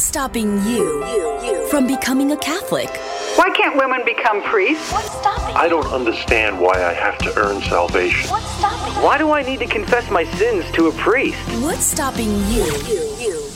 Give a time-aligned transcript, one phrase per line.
[0.00, 2.88] What's stopping you from becoming a Catholic?
[3.36, 4.90] Why can't women become priests?
[4.90, 8.30] What's stopping I don't understand why I have to earn salvation.
[8.30, 11.36] What's stopping Why do I need to confess my sins to a priest?
[11.60, 12.64] What's stopping you?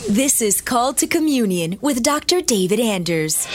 [0.07, 2.43] This is Called to Communion with Dr.
[2.43, 3.47] David Anders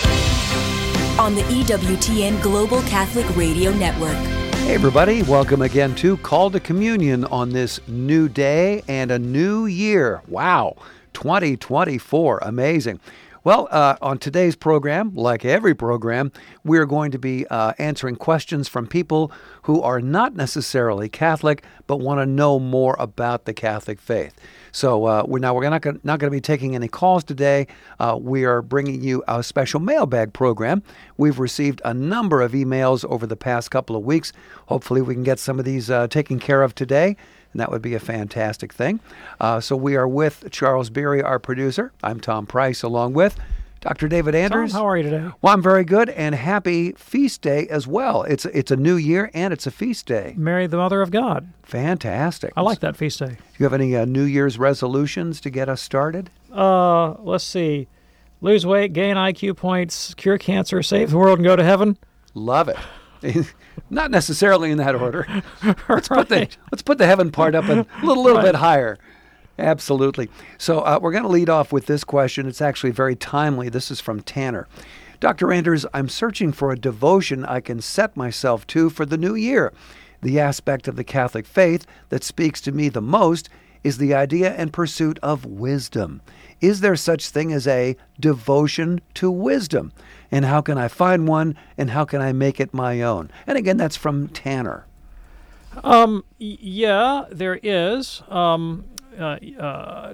[1.19, 4.17] on the EWTN Global Catholic Radio Network.
[4.65, 9.67] Hey, everybody, welcome again to Call to Communion on this new day and a new
[9.67, 10.23] year.
[10.27, 10.75] Wow,
[11.19, 12.97] 2024, amazing.
[13.43, 16.31] Well, uh, on today's program, like every program,
[16.63, 19.29] we're going to be uh, answering questions from people
[19.63, 24.33] who are not necessarily Catholic but want to know more about the Catholic faith.
[24.71, 27.67] So uh, we're now we're not gonna, not going to be taking any calls today.
[27.99, 30.83] Uh, we are bringing you a special mailbag program.
[31.17, 34.31] We've received a number of emails over the past couple of weeks.
[34.67, 37.17] Hopefully, we can get some of these uh, taken care of today.
[37.51, 38.99] And that would be a fantastic thing.
[39.39, 41.91] Uh, so we are with Charles Beery, our producer.
[42.03, 43.37] I'm Tom Price, along with
[43.81, 44.07] Dr.
[44.07, 44.73] David Anders.
[44.73, 45.29] how are you today?
[45.41, 48.23] Well, I'm very good, and happy feast day as well.
[48.23, 50.33] It's it's a new year and it's a feast day.
[50.37, 51.47] Mary, the Mother of God.
[51.63, 52.51] Fantastic.
[52.57, 53.27] I like that feast day.
[53.29, 56.29] Do you have any uh, New Year's resolutions to get us started?
[56.53, 57.87] Uh, let's see.
[58.41, 61.97] Lose weight, gain IQ points, cure cancer, save the world, and go to heaven.
[62.33, 62.77] Love it.
[63.89, 65.25] Not necessarily in that order.
[65.89, 68.97] Let's put the let's put the heaven part up a little little bit higher.
[69.57, 70.29] Absolutely.
[70.57, 72.47] So uh, we're going to lead off with this question.
[72.47, 73.67] It's actually very timely.
[73.69, 74.67] This is from Tanner.
[75.19, 75.51] Dr.
[75.51, 79.73] Anders, I'm searching for a devotion I can set myself to for the new year.
[80.21, 83.49] The aspect of the Catholic faith that speaks to me the most
[83.83, 86.21] is the idea and pursuit of wisdom.
[86.61, 89.93] Is there such thing as a devotion to wisdom?
[90.31, 93.31] And how can I find one and how can I make it my own?
[93.47, 94.85] And again, that's from Tanner.
[95.83, 98.21] Um, yeah, there is.
[98.27, 98.85] Um,
[99.17, 100.13] uh, uh,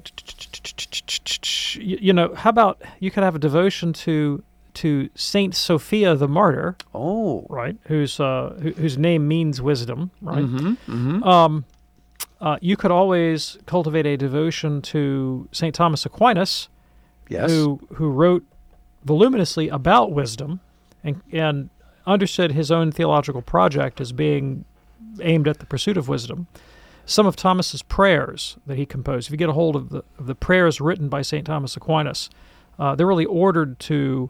[1.75, 4.44] you know, how about you could have a devotion to
[4.75, 7.77] to Saint Sophia the Martyr, Oh, right?
[7.85, 10.44] Whose uh, who, whose name means wisdom, right?
[10.44, 11.23] Mm-hmm.
[11.23, 11.66] Um,
[12.41, 16.69] uh, you could always cultivate a devotion to Saint Thomas Aquinas,
[17.29, 17.50] yes.
[17.50, 18.46] who who wrote
[19.03, 20.59] voluminously about wisdom,
[21.03, 21.69] and and
[22.06, 24.66] understood his own theological project as being
[25.22, 26.47] aimed at the pursuit of wisdom.
[27.06, 30.28] Some of Thomas's prayers that he composed, if you get a hold of the of
[30.28, 32.29] the prayers written by Saint Thomas Aquinas,
[32.79, 34.29] uh, they're really ordered to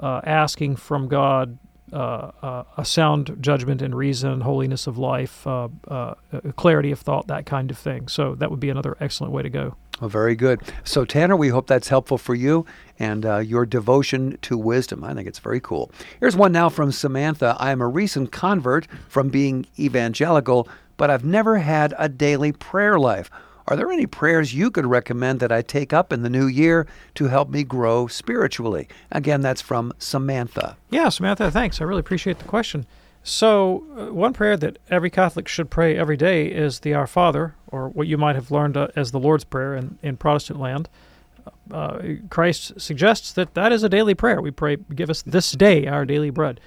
[0.00, 1.58] uh, asking from God
[1.94, 6.14] uh, uh, a sound judgment and reason, holiness of life, uh, uh,
[6.56, 8.08] clarity of thought, that kind of thing.
[8.08, 9.76] So that would be another excellent way to go.
[10.00, 10.60] Well, very good.
[10.82, 12.66] So, Tanner, we hope that's helpful for you
[12.98, 15.04] and uh, your devotion to wisdom.
[15.04, 15.92] I think it's very cool.
[16.18, 17.56] Here's one now from Samantha.
[17.60, 22.98] I am a recent convert from being evangelical, but I've never had a daily prayer
[22.98, 23.30] life.
[23.66, 26.86] Are there any prayers you could recommend that I take up in the new year
[27.14, 28.88] to help me grow spiritually?
[29.10, 30.76] Again, that's from Samantha.
[30.90, 31.80] Yeah, Samantha, thanks.
[31.80, 32.86] I really appreciate the question.
[33.22, 37.54] So, uh, one prayer that every Catholic should pray every day is the Our Father,
[37.68, 40.90] or what you might have learned uh, as the Lord's Prayer in, in Protestant land.
[41.70, 44.42] Uh, Christ suggests that that is a daily prayer.
[44.42, 46.60] We pray, give us this day our daily bread.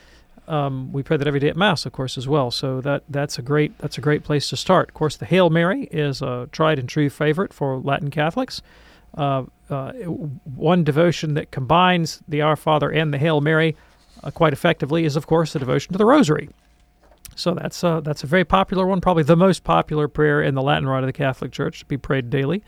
[0.48, 2.52] Um, we pray that every day at Mass, of course, as well.
[2.52, 4.90] So that that's a great that's a great place to start.
[4.90, 8.62] Of course, the Hail Mary is a tried and true favorite for Latin Catholics.
[9.18, 13.76] Uh, uh, one devotion that combines the Our Father and the Hail Mary
[14.24, 16.50] uh, quite effectively is, of course, the devotion to the Rosary.
[17.36, 20.62] So that's uh, that's a very popular one, probably the most popular prayer in the
[20.62, 22.64] Latin Rite of the Catholic Church to be prayed daily.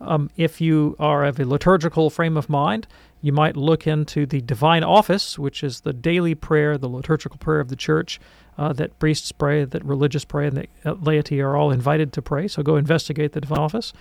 [0.00, 2.86] Um, if you are of a liturgical frame of mind,
[3.20, 7.60] you might look into the Divine Office, which is the daily prayer, the liturgical prayer
[7.60, 8.20] of the Church
[8.56, 12.22] uh, that priests pray, that religious pray, and that uh, laity are all invited to
[12.22, 12.48] pray.
[12.48, 13.92] So go investigate the Divine Office.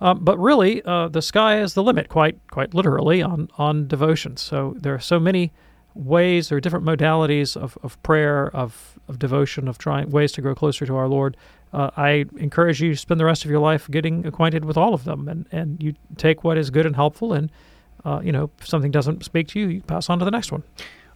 [0.00, 4.42] Um, but really, uh, the sky is the limit, quite quite literally, on on devotions.
[4.42, 5.52] So there are so many
[5.94, 10.42] ways, there are different modalities of, of prayer, of, of devotion, of trying ways to
[10.42, 11.36] grow closer to our Lord.
[11.72, 14.94] Uh, I encourage you to spend the rest of your life getting acquainted with all
[14.94, 17.50] of them, and, and you take what is good and helpful, and
[18.04, 20.52] uh, you know if something doesn't speak to you, you pass on to the next
[20.52, 20.62] one.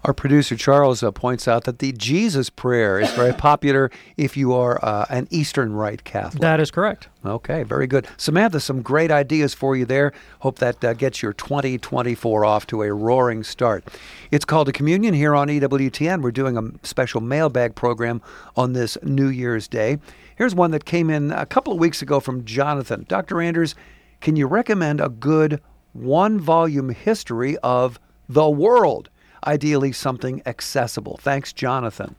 [0.04, 4.52] Our producer Charles uh, points out that the Jesus prayer is very popular if you
[4.52, 6.40] are uh, an Eastern Rite Catholic.
[6.40, 7.08] That is correct.
[7.26, 8.06] Okay, very good.
[8.16, 10.12] Samantha, some great ideas for you there.
[10.38, 13.84] Hope that uh, gets your 2024 off to a roaring start.
[14.30, 16.22] It's Called to Communion here on EWTN.
[16.22, 18.22] We're doing a special mailbag program
[18.56, 19.98] on this New Year's Day.
[20.36, 23.04] Here's one that came in a couple of weeks ago from Jonathan.
[23.08, 23.40] Dr.
[23.40, 23.74] Anders,
[24.20, 25.60] can you recommend a good
[25.98, 27.98] one volume history of
[28.28, 29.10] the world?
[29.46, 31.18] Ideally, something accessible.
[31.22, 32.14] Thanks, Jonathan.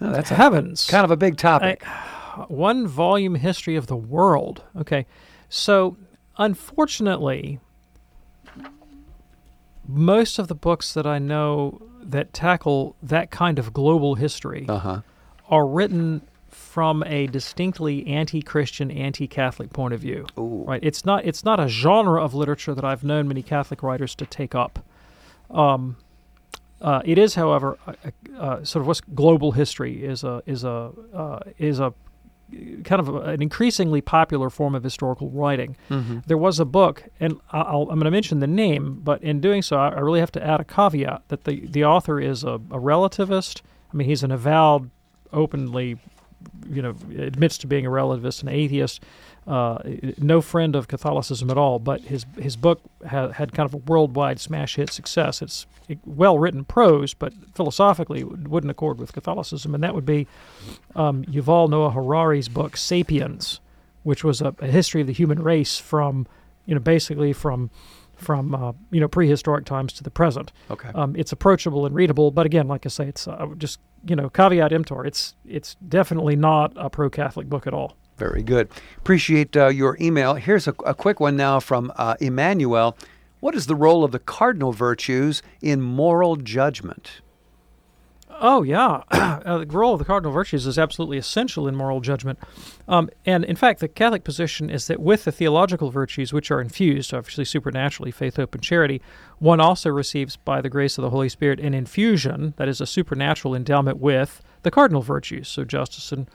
[0.00, 0.86] Oh, that's a, Heavens.
[0.86, 1.82] kind of a big topic.
[2.48, 4.62] one volume history of the world.
[4.76, 5.06] Okay.
[5.48, 5.96] So,
[6.36, 7.58] unfortunately,
[9.86, 14.78] most of the books that I know that tackle that kind of global history Uh
[14.78, 15.00] huh.
[15.48, 16.22] are written
[16.78, 20.24] from a distinctly anti-Christian, anti-Catholic point of view.
[20.38, 20.62] Ooh.
[20.64, 20.80] Right?
[20.80, 24.24] It's not it's not a genre of literature that I've known many Catholic writers to
[24.26, 24.78] take up.
[25.50, 25.96] Um,
[26.80, 27.92] uh, it is, however, uh,
[28.38, 31.92] uh, sort of what's global history is a is a uh, is a
[32.84, 35.76] kind of a, an increasingly popular form of historical writing.
[36.28, 39.40] There was a book, and I- I'll, I'm going to mention the name, but in
[39.40, 42.44] doing so, I I really have to add a caveat that the the author is
[42.44, 43.62] a, a relativist.
[43.92, 44.90] I mean, he's an avowed,
[45.32, 45.96] openly,
[46.70, 49.02] you know, admits to being a relativist and atheist.
[49.46, 49.78] Uh,
[50.18, 53.78] no friend of Catholicism at all, but his his book ha- had kind of a
[53.78, 55.40] worldwide smash hit success.
[55.40, 55.66] It's
[56.04, 60.26] well written prose, but philosophically wouldn't accord with Catholicism, and that would be
[60.94, 63.60] um, Yuval Noah Harari's book *Sapiens*,
[64.02, 66.26] which was a, a history of the human race from,
[66.66, 67.70] you know, basically from
[68.18, 70.52] from uh, you know prehistoric times to the present.
[70.70, 70.90] Okay.
[70.94, 74.28] Um, it's approachable and readable, but again, like I say, it's uh, just you know
[74.28, 75.04] caveat emptor.
[75.04, 77.96] It's it's definitely not a pro-Catholic book at all.
[78.16, 78.68] Very good.
[78.98, 80.34] Appreciate uh, your email.
[80.34, 82.96] Here's a, a quick one now from uh, Emmanuel.
[83.40, 87.20] What is the role of the cardinal virtues in moral judgment?
[88.40, 92.38] Oh yeah, uh, the role of the cardinal virtues is absolutely essential in moral judgment,
[92.86, 96.60] um, and in fact, the Catholic position is that with the theological virtues, which are
[96.60, 99.02] infused, obviously supernaturally, faith, hope, and charity,
[99.38, 102.86] one also receives by the grace of the Holy Spirit an infusion that is a
[102.86, 106.28] supernatural endowment with the cardinal virtues, so justice and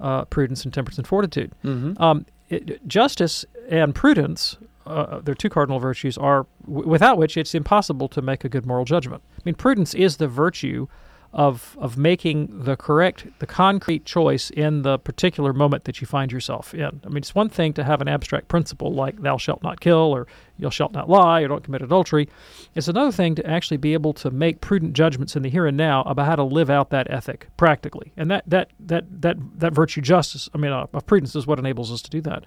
[0.00, 1.52] uh, prudence and temperance and fortitude.
[2.00, 4.56] Um, it, justice and prudence,
[4.86, 8.64] uh, their two cardinal virtues, are w- without which it's impossible to make a good
[8.64, 9.22] moral judgment.
[9.36, 10.86] I mean, prudence is the virtue
[11.32, 16.32] of of making the correct, the concrete choice in the particular moment that you find
[16.32, 17.00] yourself in.
[17.04, 19.96] I mean, it's one thing to have an abstract principle like "thou shalt not kill"
[20.14, 20.26] or
[20.56, 22.28] "you shalt not lie" or "don't commit adultery."
[22.74, 25.76] It's another thing to actually be able to make prudent judgments in the here and
[25.76, 29.74] now about how to live out that ethic practically, and that that that that that
[29.74, 32.44] virtue, justice, I mean, uh, of prudence, is what enables us to do that.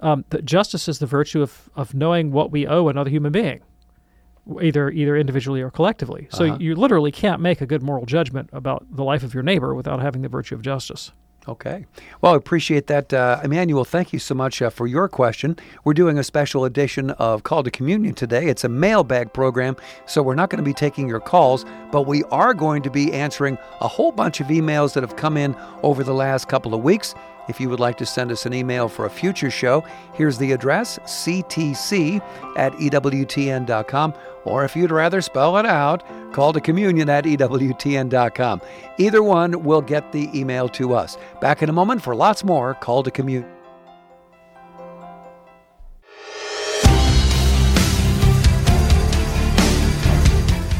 [0.00, 3.60] Um, that justice is the virtue of of knowing what we owe another human being
[4.62, 6.28] either either individually or collectively.
[6.30, 6.56] So Uh-huh.
[6.60, 10.00] you literally can't make a good moral judgment about the life of your neighbor without
[10.00, 11.12] having the virtue of justice.
[11.46, 11.86] Okay.
[12.20, 13.10] Well, I appreciate that.
[13.10, 15.56] Uh, Emmanuel, thank you so much uh, for your question.
[15.82, 18.48] We're doing a special edition of Call to Communion today.
[18.48, 19.74] It's a mailbag program,
[20.04, 23.10] so we're not going to be taking your calls, but we are going to be
[23.14, 26.82] answering a whole bunch of emails that have come in over the last couple of
[26.82, 27.14] weeks.
[27.48, 29.84] If you would like to send us an email for a future show,
[30.14, 32.22] here's the address ctc
[32.56, 34.14] at ewtn.com.
[34.44, 36.02] Or if you'd rather spell it out,
[36.32, 38.62] call to communion at ewtn.com.
[38.98, 41.18] Either one will get the email to us.
[41.40, 43.57] Back in a moment for lots more Call to Communion.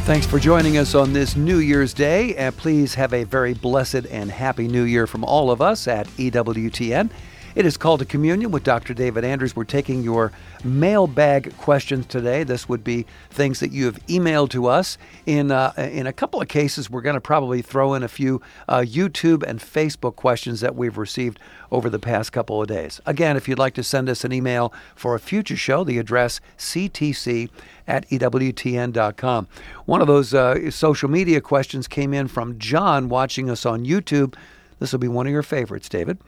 [0.09, 4.07] Thanks for joining us on this New Year's Day, and please have a very blessed
[4.07, 7.11] and happy New Year from all of us at EWTN.
[7.59, 8.95] It is Called to Communion with Dr.
[8.95, 9.57] David Anders.
[9.57, 10.31] We're taking your
[10.63, 12.45] mailbag questions today.
[12.45, 14.97] This would be things that you have emailed to us.
[15.27, 18.41] In uh, in a couple of cases, we're going to probably throw in a few
[18.69, 21.41] uh, YouTube and Facebook questions that we've received
[21.73, 23.01] over the past couple of days.
[23.07, 26.41] Again, if you'd like to send us an email for a future show, the address
[26.59, 27.51] ctc
[27.89, 29.49] at ewtn.com.
[29.85, 34.37] One of those uh, social media questions came in from John watching us on YouTube.
[34.79, 36.19] This will be one of your favorites, David.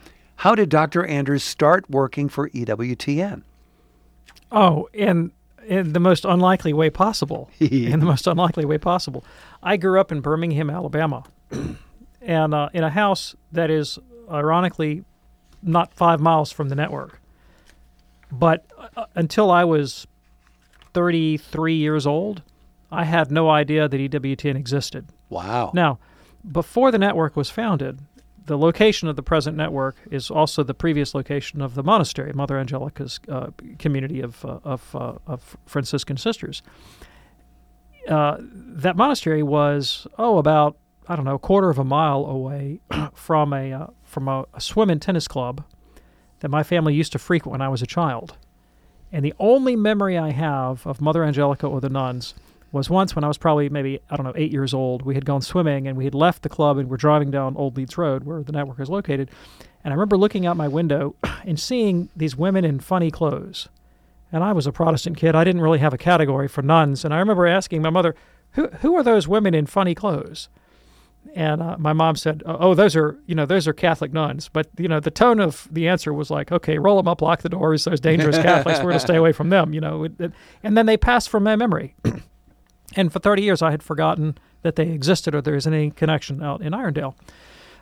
[0.41, 1.05] How did Dr.
[1.05, 3.43] Anders start working for EWTN?
[4.51, 5.33] Oh, in
[5.67, 7.51] in the most unlikely way possible.
[7.61, 9.23] in the most unlikely way possible.
[9.63, 11.25] I grew up in Birmingham, Alabama,
[12.23, 13.99] and uh, in a house that is
[14.31, 15.05] ironically
[15.63, 17.21] not five miles from the network.
[18.33, 18.65] But
[18.97, 20.07] uh, until I was
[20.95, 22.41] 33 years old,
[22.91, 25.05] I had no idea that EWTN existed.
[25.29, 25.73] Wow.
[25.75, 25.99] Now,
[26.51, 28.01] before the network was founded,
[28.47, 32.59] the location of the present network is also the previous location of the monastery, Mother
[32.59, 36.63] Angelica's uh, community of uh, of, uh, of Franciscan sisters.
[38.09, 42.81] Uh, that monastery was oh about I don't know a quarter of a mile away
[43.15, 45.65] from a uh, from a, a swim and tennis club
[46.41, 48.37] that my family used to frequent when I was a child.
[49.13, 52.35] And the only memory I have of Mother Angelica or the nuns
[52.73, 55.03] was once when I was probably maybe, I don't know, eight years old.
[55.03, 57.77] We had gone swimming and we had left the club and we're driving down Old
[57.77, 59.31] Leeds Road where the network is located.
[59.83, 63.69] And I remember looking out my window and seeing these women in funny clothes.
[64.33, 65.35] And I was a Protestant kid.
[65.35, 67.05] I didn't really have a category for nuns.
[67.05, 68.15] And I remember asking my mother,
[68.53, 70.49] who, who are those women in funny clothes?
[71.35, 74.69] And uh, my mom said, "Oh, those are you know those are Catholic nuns." But
[74.79, 77.49] you know the tone of the answer was like, "Okay, roll them up, lock the
[77.49, 77.85] doors.
[77.85, 78.79] Those dangerous Catholics.
[78.79, 80.09] We're going to stay away from them." You know,
[80.63, 81.95] and then they passed from my memory.
[82.97, 86.43] And for 30 years, I had forgotten that they existed or there was any connection
[86.43, 87.15] out in Irondale.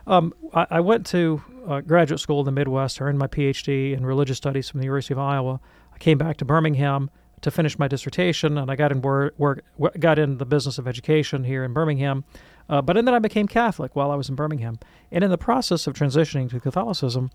[0.07, 4.05] Um, I, I, went to uh, graduate school in the Midwest, earned my PhD in
[4.05, 5.59] religious studies from the University of Iowa.
[5.93, 7.11] I came back to Birmingham
[7.41, 9.63] to finish my dissertation, and I got in work,
[9.99, 12.23] got in the business of education here in Birmingham.
[12.69, 14.79] Uh, but then I became Catholic while I was in Birmingham,
[15.11, 17.29] and in the process of transitioning to Catholicism,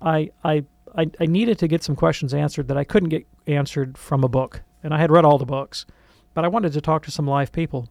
[0.00, 0.64] I, I
[0.96, 4.28] I, I needed to get some questions answered that I couldn't get answered from a
[4.28, 5.84] book, and I had read all the books,
[6.36, 7.88] but I wanted to talk to some live people,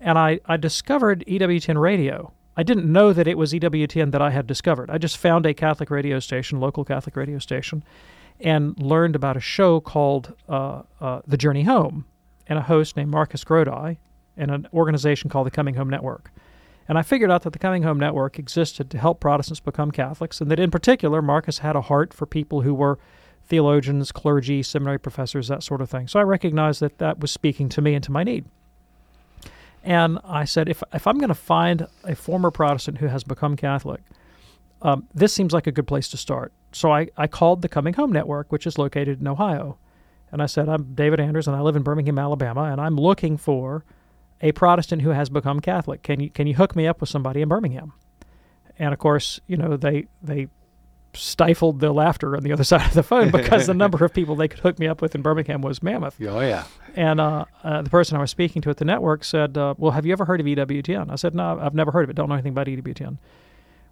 [0.00, 2.32] and I I discovered EWTN radio.
[2.56, 4.90] I didn't know that it was EWTN that I had discovered.
[4.90, 7.84] I just found a Catholic radio station, local Catholic radio station,
[8.40, 12.06] and learned about a show called uh, uh, The Journey Home,
[12.46, 13.98] and a host named Marcus Grodi,
[14.34, 16.32] and an organization called the Coming Home Network.
[16.88, 20.40] And I figured out that the Coming Home Network existed to help Protestants become Catholics,
[20.40, 22.98] and that in particular, Marcus had a heart for people who were
[23.46, 26.08] theologians, clergy, seminary professors, that sort of thing.
[26.08, 28.44] So I recognized that that was speaking to me and to my need.
[29.82, 33.54] And I said, if, if I'm going to find a former Protestant who has become
[33.54, 34.00] Catholic,
[34.80, 36.52] um, this seems like a good place to start.
[36.72, 39.78] So I, I called the Coming Home Network, which is located in Ohio.
[40.32, 43.36] And I said, I'm David Anders, and I live in Birmingham, Alabama, and I'm looking
[43.36, 43.84] for
[44.40, 46.02] a Protestant who has become Catholic.
[46.02, 47.92] Can you can you hook me up with somebody in Birmingham?
[48.78, 50.48] And of course, you know they they
[51.16, 54.36] stifled the laughter on the other side of the phone because the number of people
[54.36, 56.16] they could hook me up with in Birmingham was mammoth.
[56.20, 56.64] Oh yeah.
[56.94, 59.92] And uh, uh, the person I was speaking to at the network said, uh, "Well,
[59.92, 62.16] have you ever heard of EWTN?" I said, "No, I've never heard of it.
[62.16, 63.18] Don't know anything about EWTN."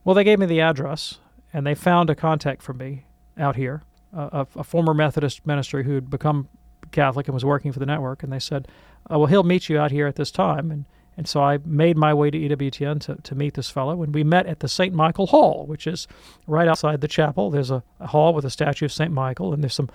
[0.05, 1.19] Well, they gave me the address,
[1.53, 3.07] and they found a contact for me
[3.39, 6.49] out here, a, a former Methodist minister who had become
[6.91, 8.69] Catholic and was working for the network, and they said,
[9.11, 10.85] uh, "Well, he'll meet you out here at this time." And
[11.17, 14.25] and so I made my way to EWTN to, to meet this fellow, and we
[14.25, 14.95] met at the St.
[14.95, 16.09] Michael Hall, which is
[16.47, 17.51] right outside the chapel.
[17.51, 19.13] There's a, a hall with a statue of St.
[19.13, 19.91] Michael, and there's some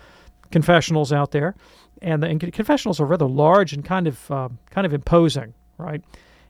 [0.51, 1.55] confessionals out there,
[2.01, 6.03] and the and confessionals are rather large and kind of uh, kind of imposing, right?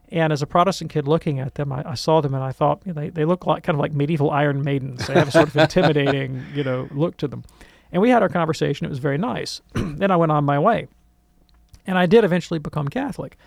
[0.09, 2.81] And as a Protestant kid looking at them, I, I saw them and I thought
[2.85, 5.05] you know, they, they look like kind of like medieval Iron Maidens.
[5.05, 7.43] They have a sort of intimidating, you know, look to them.
[7.91, 8.85] And we had our conversation.
[8.85, 9.61] It was very nice.
[9.73, 10.87] then I went on my way.
[11.85, 13.37] And I did eventually become Catholic.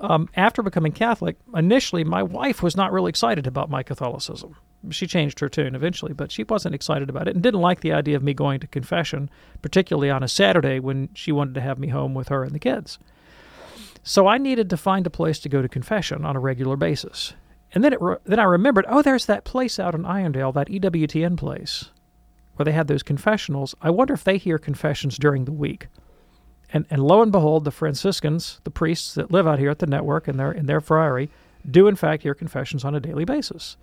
[0.00, 4.56] Um, after becoming Catholic, initially my wife was not really excited about my Catholicism.
[4.90, 7.92] She changed her tune eventually, but she wasn't excited about it and didn't like the
[7.92, 9.28] idea of me going to confession,
[9.60, 12.58] particularly on a Saturday when she wanted to have me home with her and the
[12.58, 12.98] kids.
[14.02, 17.34] So I needed to find a place to go to confession on a regular basis.
[17.74, 20.68] And then it re- then I remembered, oh, there's that place out in Irondale, that
[20.68, 21.90] EWTN place
[22.56, 25.88] where they had those confessionals, I wonder if they hear confessions during the week.
[26.72, 29.86] And, and lo and behold, the Franciscans, the priests that live out here at the
[29.86, 31.30] network in their, in their friary,
[31.68, 33.76] do in fact hear confessions on a daily basis.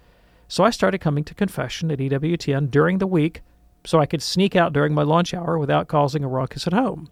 [0.47, 3.41] So I started coming to confession at EWTN during the week
[3.85, 7.09] so I could sneak out during my lunch hour without causing a ruckus at home.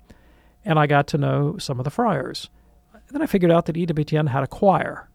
[0.63, 2.50] And I got to know some of the friars.
[3.12, 5.10] Then I figured out that EWTN had a choir,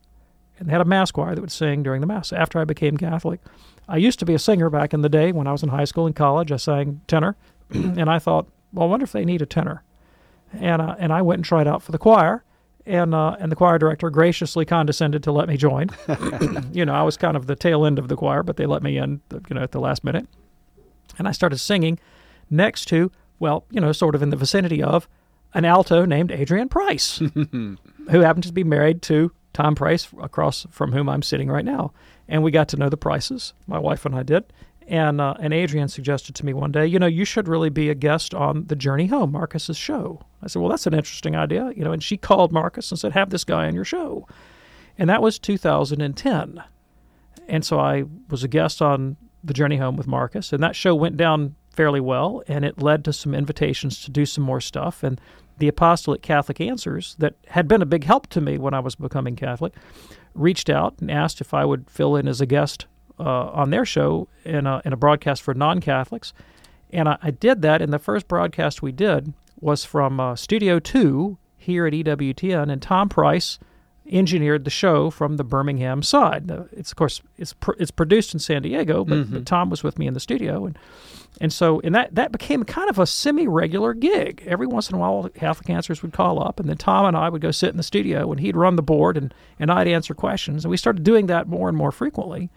[0.59, 2.33] and they had a mass choir that would sing during the mass.
[2.33, 3.41] After I became Catholic,
[3.89, 5.85] I used to be a singer back in the day when I was in high
[5.85, 6.53] school and college.
[6.53, 7.37] I sang tenor,
[7.71, 9.83] and I thought, well, I wonder if they need a tenor.
[10.53, 12.45] And uh, and I went and tried out for the choir,
[12.87, 15.91] and uh, and the choir director graciously condescended to let me join.
[16.73, 18.83] you know, I was kind of the tail end of the choir, but they let
[18.83, 20.27] me in, you know, at the last minute.
[21.19, 21.99] And I started singing
[22.49, 25.09] next to, well, you know, sort of in the vicinity of
[25.55, 27.77] an alto named Adrienne Price, who
[28.11, 31.93] happened to be married to Tom Price, across from whom I'm sitting right now
[32.31, 33.53] and we got to know the Prices.
[33.67, 34.45] My wife and I did.
[34.91, 37.89] And uh, and Adrienne suggested to me one day, you know, you should really be
[37.91, 40.21] a guest on the Journey Home, Marcus's show.
[40.43, 41.93] I said, well, that's an interesting idea, you know.
[41.93, 44.27] And she called Marcus and said, have this guy on your show,
[44.99, 46.65] and that was 2010.
[47.47, 50.97] And so I was a guest on the Journey Home with Marcus, and that show
[50.97, 55.05] went down fairly well, and it led to some invitations to do some more stuff.
[55.05, 55.21] And
[55.59, 58.97] the Apostolate Catholic Answers, that had been a big help to me when I was
[58.97, 59.73] becoming Catholic,
[60.35, 62.87] reached out and asked if I would fill in as a guest
[63.25, 66.33] on their show in a, in a broadcast for non Catholics.
[66.93, 70.81] And I, I, did that, and the first broadcast we did was from uh, Studio
[70.81, 73.59] 2 here at EWTN, and Tom Price
[74.11, 76.51] engineered the show from the Birmingham side.
[76.73, 79.35] It's, of course, it's, pr- it's produced in San Diego, but, mm-hmm.
[79.35, 80.67] but Tom was with me in the studio.
[80.67, 80.77] And
[81.41, 84.43] and so, and that, that became kind of a semi regular gig.
[84.47, 87.29] Every once in a while, Catholic Answers would call up, and then Tom and I
[87.29, 90.15] would go sit in the studio, and he'd run the board, and, and I'd answer
[90.15, 90.65] questions.
[90.65, 92.51] And we started doing that more and more frequently.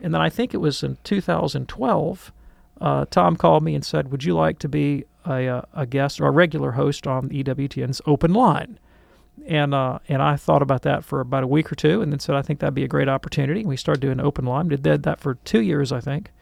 [0.00, 2.32] And then I think it was in 2012,
[2.80, 6.20] uh, Tom called me and said, Would you like to be a, a, a guest
[6.20, 8.78] or a regular host on EWTN's Open Line?
[9.46, 12.18] And uh, and I thought about that for about a week or two, and then
[12.18, 13.60] said I think that'd be a great opportunity.
[13.60, 14.68] And we started doing open line.
[14.68, 16.32] Did that for two years, I think,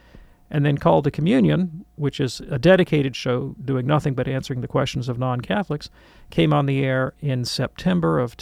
[0.51, 4.69] And then called to Communion, which is a dedicated show doing nothing but answering the
[4.69, 5.91] questions of non Catholics,
[6.31, 8.37] came on the air in September of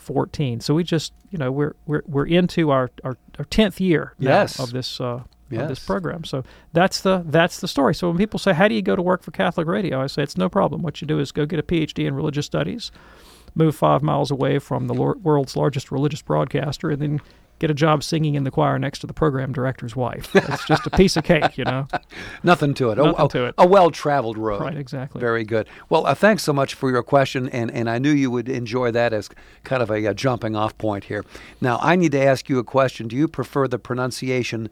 [0.00, 0.60] 2014.
[0.60, 4.58] So we just, you know, we're we're, we're into our, our, our 10th year Yes.
[4.58, 6.22] of this uh, of this program.
[6.24, 7.94] So that's the that's the story.
[7.94, 10.22] So when people say, "How do you go to work for Catholic Radio?" I say
[10.22, 10.82] it's no problem.
[10.82, 12.92] What you do is go get a PhD in religious studies,
[13.56, 17.20] move five miles away from the world's largest religious broadcaster, and then
[17.60, 20.34] get a job singing in the choir next to the program director's wife.
[20.34, 21.86] It's just a piece of cake, you know.
[22.42, 22.98] Nothing to it.
[22.98, 23.54] A- Nothing a, to it.
[23.58, 24.62] A well-traveled road.
[24.62, 25.20] Right, exactly.
[25.20, 25.68] Very good.
[25.88, 28.90] Well, uh, thanks so much for your question, and, and I knew you would enjoy
[28.92, 29.28] that as
[29.62, 31.24] kind of a, uh jumping off point here.
[31.60, 33.06] Now, I need to ask you a question.
[33.06, 34.68] Do you prefer the pronunciation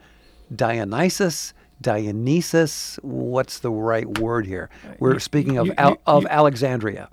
[0.55, 2.99] Dionysus, Dionysus?
[3.03, 4.71] What's the right word here?
[4.99, 7.09] We're speaking of you- Al- you- of you- Alexandria,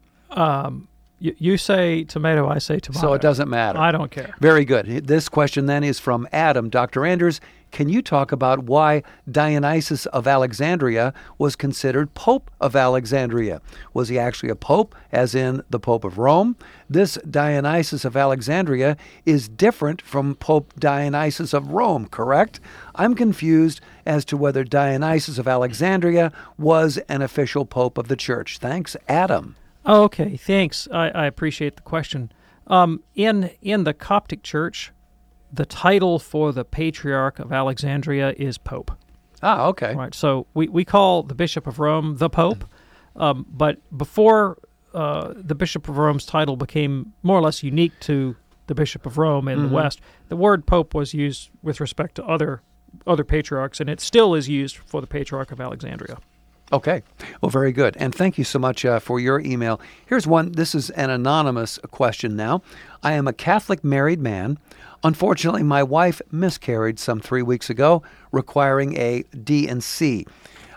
[1.19, 3.07] You, you say tomato, I say tomato.
[3.07, 3.79] so it doesn't matter.
[3.79, 4.35] I don't care.
[4.39, 5.07] Very good.
[5.07, 6.69] This question then is from Adam.
[6.69, 7.05] Dr.
[7.05, 7.39] Anders,
[7.71, 13.61] can you talk about why Dionysius of Alexandria was considered Pope of Alexandria?
[13.93, 16.55] Was he actually a pope, as in the Pope of Rome?
[16.89, 18.95] This Dionysius of Alexandria
[19.25, 22.61] is different from Pope Dionysius of Rome, correct?
[22.95, 28.57] I'm confused as to whether Dionysius of Alexandria was an official pope of the church.
[28.57, 29.55] Thanks, Adam.
[29.85, 30.87] Oh, okay, thanks.
[30.91, 32.31] I, I appreciate the question.
[32.67, 34.91] Um, in in the Coptic Church,
[35.53, 38.91] the title for the Patriarch of Alexandria is Pope.
[39.43, 39.93] Ah, okay.
[39.93, 40.15] Right.
[40.15, 42.65] So we, we call the Bishop of Rome the Pope,
[43.15, 44.57] um, but before
[44.93, 48.35] uh, the Bishop of Rome's title became more or less unique to
[48.67, 52.25] the Bishop of Rome in the West, the word Pope was used with respect to
[52.25, 52.63] other
[53.05, 56.17] other patriarchs, and it still is used for the Patriarch of Alexandria.
[56.73, 57.03] Okay.
[57.41, 57.95] Well, very good.
[57.97, 59.79] And thank you so much uh, for your email.
[60.07, 60.53] Here's one.
[60.53, 62.63] This is an anonymous question now.
[63.03, 64.57] I am a Catholic married man.
[65.03, 68.93] Unfortunately, my wife miscarried some three weeks ago, requiring
[69.43, 70.25] D and C.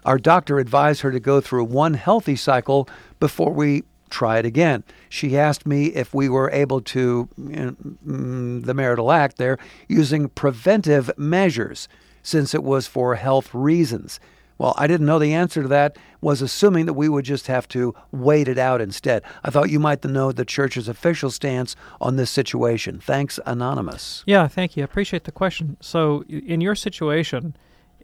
[0.04, 4.84] Our doctor advised her to go through one healthy cycle before we try it again.
[5.08, 7.76] She asked me if we were able to, you know,
[8.06, 11.88] mm, the marital act there, using preventive measures,
[12.22, 14.20] since it was for health reasons.
[14.58, 17.68] Well, I didn't know the answer to that, was assuming that we would just have
[17.68, 19.22] to wait it out instead.
[19.44, 22.98] I thought you might know the church's official stance on this situation.
[22.98, 24.24] Thanks, Anonymous.
[24.26, 24.82] Yeah, thank you.
[24.82, 25.76] I appreciate the question.
[25.80, 27.56] So, in your situation,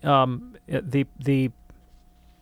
[0.04, 1.50] um, the the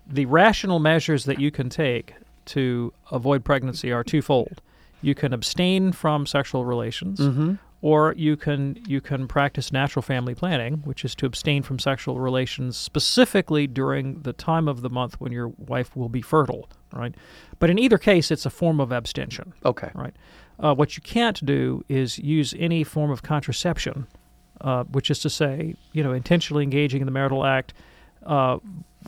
[0.07, 4.61] the rational measures that you can take to avoid pregnancy are twofold.
[5.01, 7.21] You can abstain from sexual relations,
[7.83, 12.21] or you can you can practice natural family planning, which is to abstain from sexual
[12.21, 16.69] relations specifically during the time of the month when your wife will be fertile.
[16.93, 17.15] Right,
[17.59, 19.53] but in either case, it's a form of abstention.
[19.65, 19.91] Okay.
[19.95, 20.15] Right.
[20.59, 24.07] Uh, what you can't do is use any form of contraception,
[24.61, 27.75] uh, which is to say, you know, intentionally engaging in the marital act
[28.27, 28.59] uh,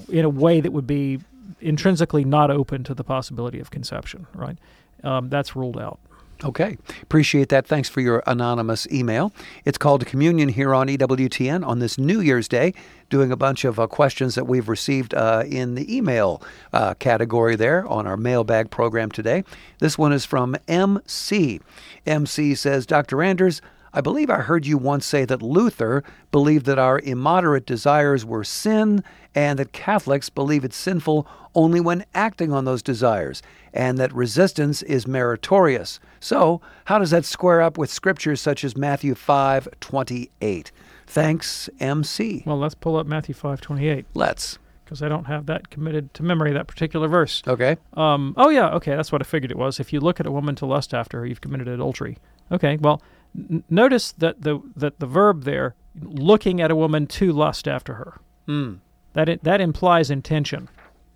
[0.09, 1.21] in a way that would be
[1.61, 4.27] intrinsically not open to the possibility of conception.
[4.35, 4.59] Right.
[5.05, 6.01] Um, that's ruled out.
[6.43, 6.77] Okay.
[7.03, 7.67] Appreciate that.
[7.67, 9.33] Thanks for your anonymous email.
[9.65, 12.75] It's called communion here on EWTN on this New Year's Day,
[13.09, 16.43] doing a bunch of uh, questions that we've received uh, in the email
[16.73, 19.45] uh, category there on our mailbag program today.
[19.79, 21.61] This one is from MC.
[22.07, 23.23] MC says, Dr.
[23.23, 23.63] Anders,
[23.97, 26.03] I believe I heard you once say that Luther
[26.33, 29.05] believed that our immoderate desires were sin
[29.37, 33.41] and that Catholics believe it's sinful only when acting on those desires
[33.73, 36.01] and that resistance is meritorious.
[36.19, 40.73] So, how does that square up with scriptures such as Matthew 5:28?
[41.07, 42.43] Thanks, MC.
[42.45, 44.59] Well, let's pull up Matthew five twenty eight Let's.
[44.85, 47.43] because I don't have that committed to memory that particular verse.
[47.47, 47.77] Okay.
[47.93, 49.79] Um, oh yeah, okay, that's what I figured it was.
[49.79, 52.19] If you look at a woman to lust after her, you've committed adultery.
[52.51, 53.01] Okay, well,
[53.37, 57.95] n- notice that the that the verb there, looking at a woman to lust after
[57.95, 58.75] her, Hmm.
[59.15, 60.69] that it, that implies intention.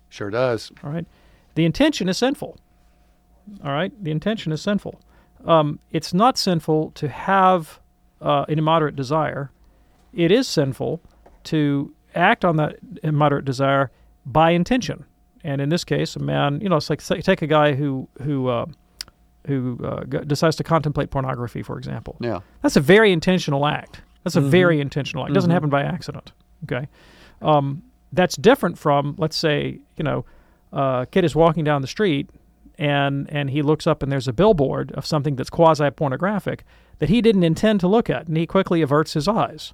[0.09, 0.71] Sure does.
[0.83, 1.05] All right,
[1.55, 2.57] the intention is sinful.
[3.63, 4.99] All right, the intention is sinful.
[5.45, 7.79] Um, it's not sinful to have
[8.21, 9.51] uh, an immoderate desire.
[10.13, 11.01] It is sinful
[11.45, 13.91] to act on that immoderate desire
[14.25, 15.05] by intention.
[15.43, 18.47] And in this case, a man, you know, it's like take a guy who who
[18.49, 18.65] uh,
[19.47, 22.17] who uh, g- decides to contemplate pornography, for example.
[22.19, 22.39] Yeah.
[22.61, 24.01] That's a very intentional act.
[24.23, 25.31] That's a very intentional act.
[25.31, 26.33] It doesn't happen by accident.
[26.65, 26.87] Okay.
[27.41, 30.25] Um, that's different from, let's say, you know,
[30.73, 32.29] uh, kid is walking down the street
[32.77, 36.63] and and he looks up and there's a billboard of something that's quasi pornographic
[36.99, 39.73] that he didn't intend to look at and he quickly averts his eyes.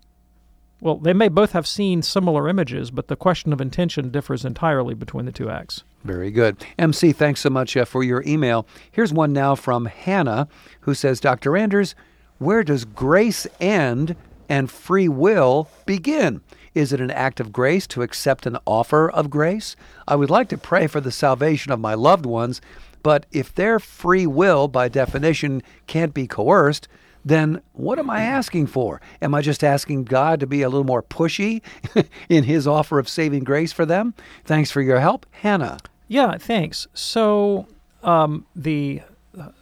[0.82, 4.94] Well, they may both have seen similar images, but the question of intention differs entirely
[4.94, 5.84] between the two acts.
[6.04, 6.64] Very good.
[6.78, 8.68] MC, thanks so much uh, for your email.
[8.92, 10.48] Here's one now from Hannah
[10.82, 11.58] who says, Dr.
[11.58, 11.96] Anders,
[12.38, 14.16] where does grace end
[14.50, 16.42] and free will begin?
[16.76, 19.76] Is it an act of grace to accept an offer of grace?
[20.08, 22.60] I would like to pray for the salvation of my loved ones,
[23.02, 26.88] but if their free will, by definition, can't be coerced,
[27.26, 29.02] then what am I asking for?
[29.20, 31.64] Am I just asking God to be a little more pushy
[32.30, 34.14] in his offer of saving grace for them?
[34.46, 35.80] Thanks for your help, Hannah.
[36.08, 36.88] Yeah, thanks.
[36.94, 37.68] So
[38.04, 39.02] um, the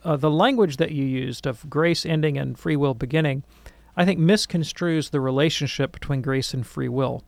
[0.03, 3.43] uh, the language that you used of grace ending and free will beginning,
[3.97, 7.23] I think misconstrues the relationship between grace and free will.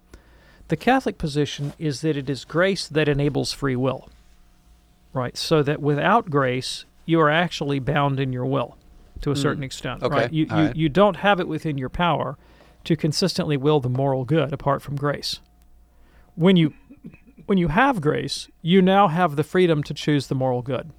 [0.67, 4.09] The Catholic position is that it is grace that enables free will.
[5.13, 5.37] Right?
[5.37, 8.77] So that without grace, you are actually bound in your will
[9.25, 10.03] to a certain extent.
[10.03, 10.31] Okay, Right?
[10.31, 10.75] You, you, right.
[10.75, 12.37] you don't have it within your power
[12.83, 15.39] to consistently will the moral good apart from grace.
[16.35, 16.73] When you
[17.47, 20.91] when you have grace, you now have the freedom to choose the moral good.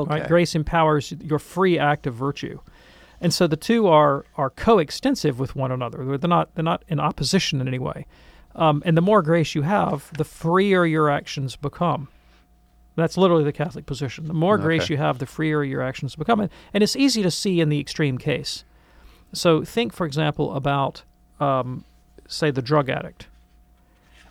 [0.00, 0.20] Okay.
[0.20, 0.28] Right?
[0.28, 2.58] Grace empowers your free act of virtue.
[3.20, 6.18] And so the two are are coextensive with one another.
[6.18, 8.06] They're not they're not in opposition in any way.
[8.56, 12.08] Um, and the more grace you have, the freer your actions become.
[13.00, 14.26] That's literally the Catholic position.
[14.26, 16.40] The more grace you have, the freer your actions become.
[16.40, 18.64] And, and it's easy to see in the extreme case.
[19.32, 21.02] So think, for example, about,
[21.38, 21.84] um,
[22.28, 23.28] say, the drug addict.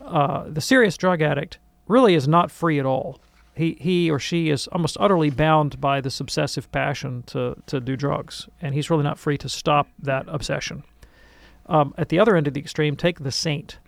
[0.02, 3.20] Uh, the serious drug addict really is not free at all.
[3.56, 7.98] He, he or she is almost utterly bound by this obsessive passion to, to do
[7.98, 10.84] drugs, and he's really not free to stop that obsession.
[11.66, 13.80] Um, at the other end of the extreme, take the saint,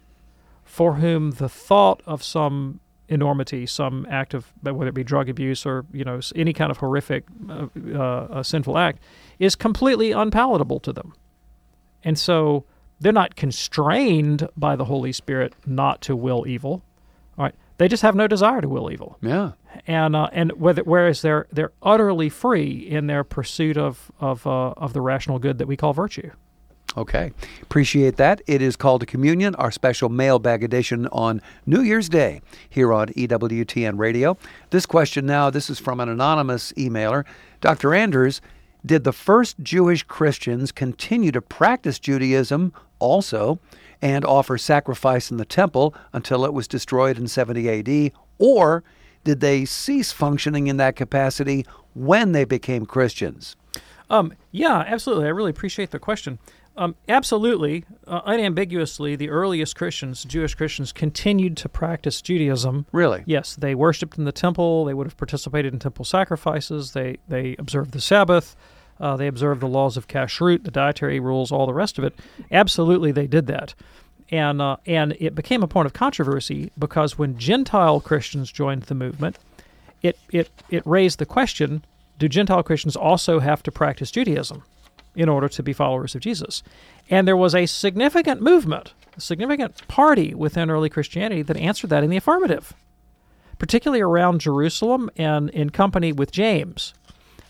[0.64, 5.66] for whom the thought of some enormity, some act of whether it be drug abuse
[5.66, 9.00] or you know any kind of horrific uh, uh, sinful act,
[9.38, 11.14] is completely unpalatable to them,
[12.04, 12.64] and so
[13.00, 16.84] they're not constrained by the Holy Spirit not to will evil.
[17.38, 19.52] All right, they just have no desire to will evil yeah.
[19.86, 24.72] and uh, and whether, whereas they're they're utterly free in their pursuit of of uh,
[24.78, 26.32] of the rational good that we call virtue.
[26.98, 27.32] Okay.
[27.62, 28.42] Appreciate that.
[28.48, 33.98] It is called communion, our special mailbag edition on New Year's Day here on EWTN
[33.98, 34.38] Radio.
[34.72, 37.24] This question now, this is from an anonymous emailer.
[37.62, 37.94] Dr.
[37.94, 38.42] Anders,
[38.86, 43.60] did the first Jewish Christians continue to practice Judaism also
[44.02, 48.12] and offer sacrifice in the temple until it was destroyed in 70 AD?
[48.38, 48.84] Or
[49.24, 53.56] did they cease functioning in that capacity when they became Christians?
[54.10, 55.26] Um, yeah, absolutely.
[55.26, 56.38] I really appreciate the question.
[56.78, 62.86] Um, absolutely, uh, unambiguously, the earliest Christians, Jewish Christians, continued to practice Judaism.
[62.94, 63.24] Really?
[63.26, 64.86] Yes, they worshipped in the temple.
[64.86, 66.94] They would have participated in temple sacrifices.
[66.94, 68.56] They they observed the Sabbath.
[69.00, 72.18] Uh, they observed the laws of kashrut, the dietary rules, all the rest of it.
[72.52, 73.74] Absolutely, they did that,
[74.30, 78.96] and uh, and it became a point of controversy because when Gentile Christians joined the
[78.96, 79.38] movement,
[80.02, 81.84] it it it raised the question:
[82.18, 84.64] Do Gentile Christians also have to practice Judaism
[85.16, 86.64] in order to be followers of Jesus?
[87.10, 92.04] And there was a significant movement, a significant party within early Christianity that answered that
[92.04, 92.74] in the affirmative
[93.62, 96.96] particularly around Jerusalem and in company with James.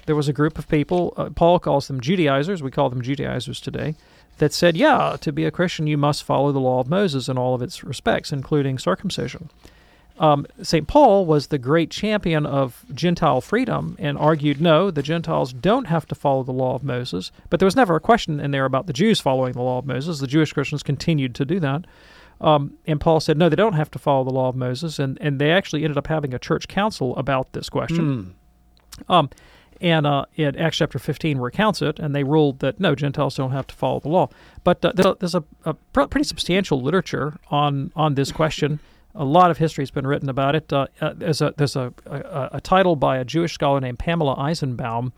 [0.07, 3.61] There was a group of people, uh, Paul calls them Judaizers, we call them Judaizers
[3.61, 3.95] today,
[4.37, 7.37] that said, yeah, to be a Christian, you must follow the law of Moses in
[7.37, 9.49] all of its respects, including circumcision.
[10.21, 10.87] Um, St.
[10.87, 16.05] Paul was the great champion of Gentile freedom and argued no, the Gentiles don't have
[16.05, 17.31] to follow the law of Moses.
[17.49, 19.87] But there was never a question in there about the Jews following the law of
[19.87, 20.19] Moses.
[20.19, 21.85] The Jewish Christians continued to do that.
[22.39, 24.99] Um, and Paul said, no, they don't have to follow the law of Moses.
[24.99, 28.35] And, and they actually ended up having a church council about this question.
[29.09, 29.29] Um,
[29.79, 33.51] and uh, in Acts chapter 15 recounts it, and they ruled that no, Gentiles don't
[33.51, 34.29] have to follow the law.
[34.63, 38.79] But uh, there's a, there's a, a pr- pretty substantial literature on, on this question.
[39.13, 40.71] A lot of history has been written about it.
[40.71, 44.35] Uh, uh, there's a there's a, a, a title by a Jewish scholar named Pamela
[44.37, 45.11] Eisenbaum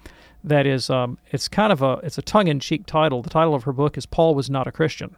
[0.44, 3.22] that is um, it's kind of a it's a tongue in cheek title.
[3.22, 5.16] The title of her book is Paul was not a Christian.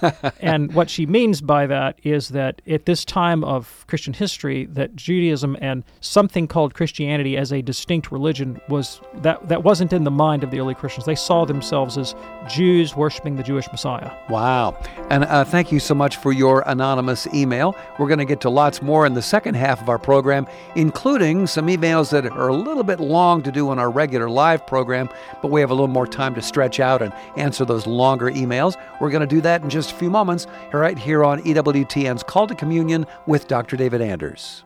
[0.40, 4.96] and what she means by that is that at this time of Christian history, that
[4.96, 10.10] Judaism and something called Christianity as a distinct religion was that that wasn't in the
[10.10, 11.06] mind of the early Christians.
[11.06, 12.14] They saw themselves as
[12.48, 14.10] Jews worshiping the Jewish Messiah.
[14.28, 14.78] Wow.
[15.10, 17.76] And uh, thank you so much for your anonymous email.
[17.98, 21.46] We're going to get to lots more in the second half of our program, including
[21.46, 25.08] some emails that are a little bit long to do on our regular live program,
[25.42, 28.76] but we have a little more time to stretch out and answer those longer emails.
[29.00, 32.46] We're going to do that in just a few moments, right here on EWTN's Call
[32.46, 33.76] to Communion with Dr.
[33.76, 34.64] David Anders.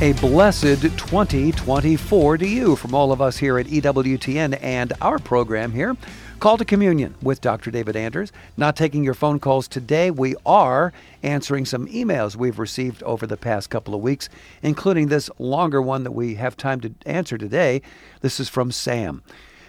[0.00, 5.70] A blessed 2024 to you from all of us here at EWTN and our program
[5.70, 5.96] here.
[6.40, 7.70] Call to Communion with Dr.
[7.70, 8.32] David Anders.
[8.56, 10.10] Not taking your phone calls today.
[10.10, 14.28] We are answering some emails we've received over the past couple of weeks,
[14.60, 17.80] including this longer one that we have time to answer today.
[18.22, 19.22] This is from Sam.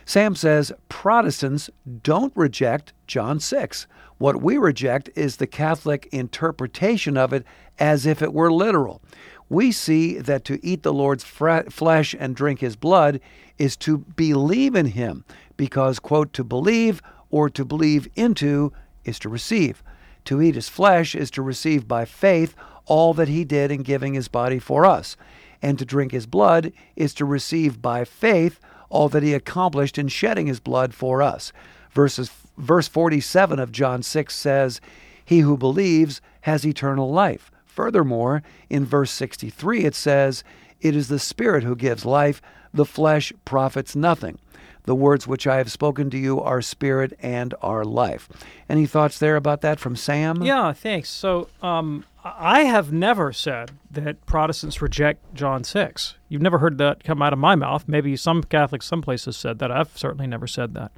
[0.05, 1.69] Sam says Protestants
[2.01, 3.87] don't reject John 6.
[4.17, 7.45] What we reject is the Catholic interpretation of it
[7.79, 9.01] as if it were literal.
[9.49, 13.19] We see that to eat the Lord's flesh and drink his blood
[13.57, 15.25] is to believe in him,
[15.57, 18.71] because, quote, to believe or to believe into
[19.03, 19.83] is to receive.
[20.25, 24.13] To eat his flesh is to receive by faith all that he did in giving
[24.13, 25.15] his body for us.
[25.61, 28.59] And to drink his blood is to receive by faith
[28.93, 31.51] all that he accomplished in shedding his blood for us.
[31.91, 34.79] Verses, verse 47 of John 6 says,
[35.25, 37.51] He who believes has eternal life.
[37.65, 40.43] Furthermore, in verse 63 it says,
[40.79, 42.39] It is the Spirit who gives life,
[42.71, 44.37] the flesh profits nothing.
[44.83, 48.27] The words which I have spoken to you are spirit and are life.
[48.69, 50.41] Any thoughts there about that from Sam?
[50.43, 51.09] Yeah, thanks.
[51.09, 56.15] So um, I have never said that Protestants reject John 6.
[56.27, 57.85] You've never heard that come out of my mouth.
[57.87, 59.71] Maybe some Catholics, some places said that.
[59.71, 60.91] I've certainly never said that.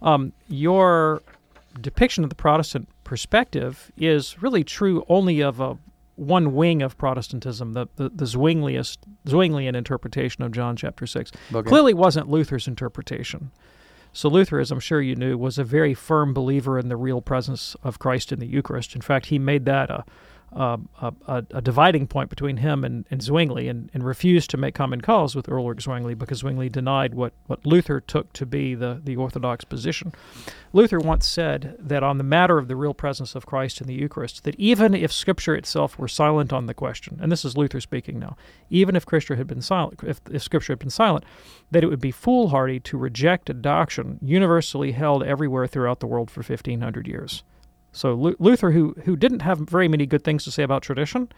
[0.00, 1.22] Um, your
[1.80, 5.78] depiction of the Protestant perspective is really true only of a
[6.18, 11.30] one wing of Protestantism, the the, the Zwingliist, Zwinglian interpretation of John chapter six.
[11.54, 11.68] Okay.
[11.68, 13.50] Clearly, wasn't Luther's interpretation.
[14.12, 17.20] So Luther, as I'm sure you knew, was a very firm believer in the real
[17.20, 18.94] presence of Christ in the Eucharist.
[18.94, 20.04] In fact, he made that a
[20.52, 24.56] um, a, a, a, dividing point between him and, and Zwingli and, and, refused to
[24.56, 28.74] make common cause with Ulrich Zwingli because Zwingli denied what, what Luther took to be
[28.74, 30.12] the, the orthodox position.
[30.72, 33.94] Luther once said that on the matter of the real presence of Christ in the
[33.94, 37.80] Eucharist, that even if Scripture itself were silent on the question, and this is Luther
[37.80, 38.36] speaking now,
[38.70, 41.24] even if Scripture had been silent, if, if Scripture had been silent,
[41.70, 46.30] that it would be foolhardy to reject a doctrine universally held everywhere throughout the world
[46.30, 47.42] for 1500 years.
[47.92, 51.30] So Luther, who who didn't have very many good things to say about tradition,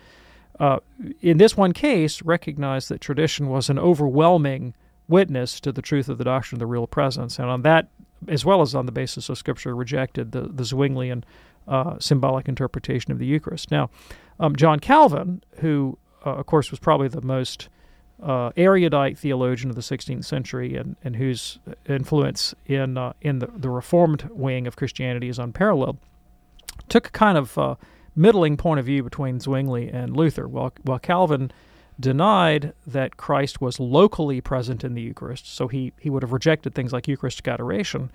[0.58, 0.80] uh,
[1.20, 4.74] in this one case, recognized that tradition was an overwhelming
[5.08, 7.88] witness to the truth of the doctrine of the real presence, and on that,
[8.28, 11.24] as well as on the basis of Scripture, rejected the the Zwinglian
[11.68, 13.70] uh, symbolic interpretation of the Eucharist.
[13.70, 13.90] Now,
[14.38, 17.68] um, John Calvin, who uh, of course was probably the most
[18.22, 21.58] uh, erudite theologian of the 16th century, and, and whose
[21.88, 25.96] influence in uh, in the, the Reformed wing of Christianity is unparalleled
[26.88, 27.74] took a kind of uh,
[28.14, 30.48] middling point of view between Zwingli and Luther.
[30.48, 31.50] While, while Calvin
[31.98, 36.74] denied that Christ was locally present in the Eucharist, so he, he would have rejected
[36.74, 38.10] things like Eucharistic adoration,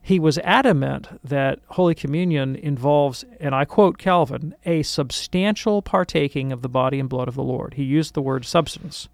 [0.00, 6.60] he was adamant that Holy Communion involves, and I quote Calvin, a substantial partaking of
[6.60, 7.74] the body and blood of the Lord.
[7.74, 9.08] He used the word substance.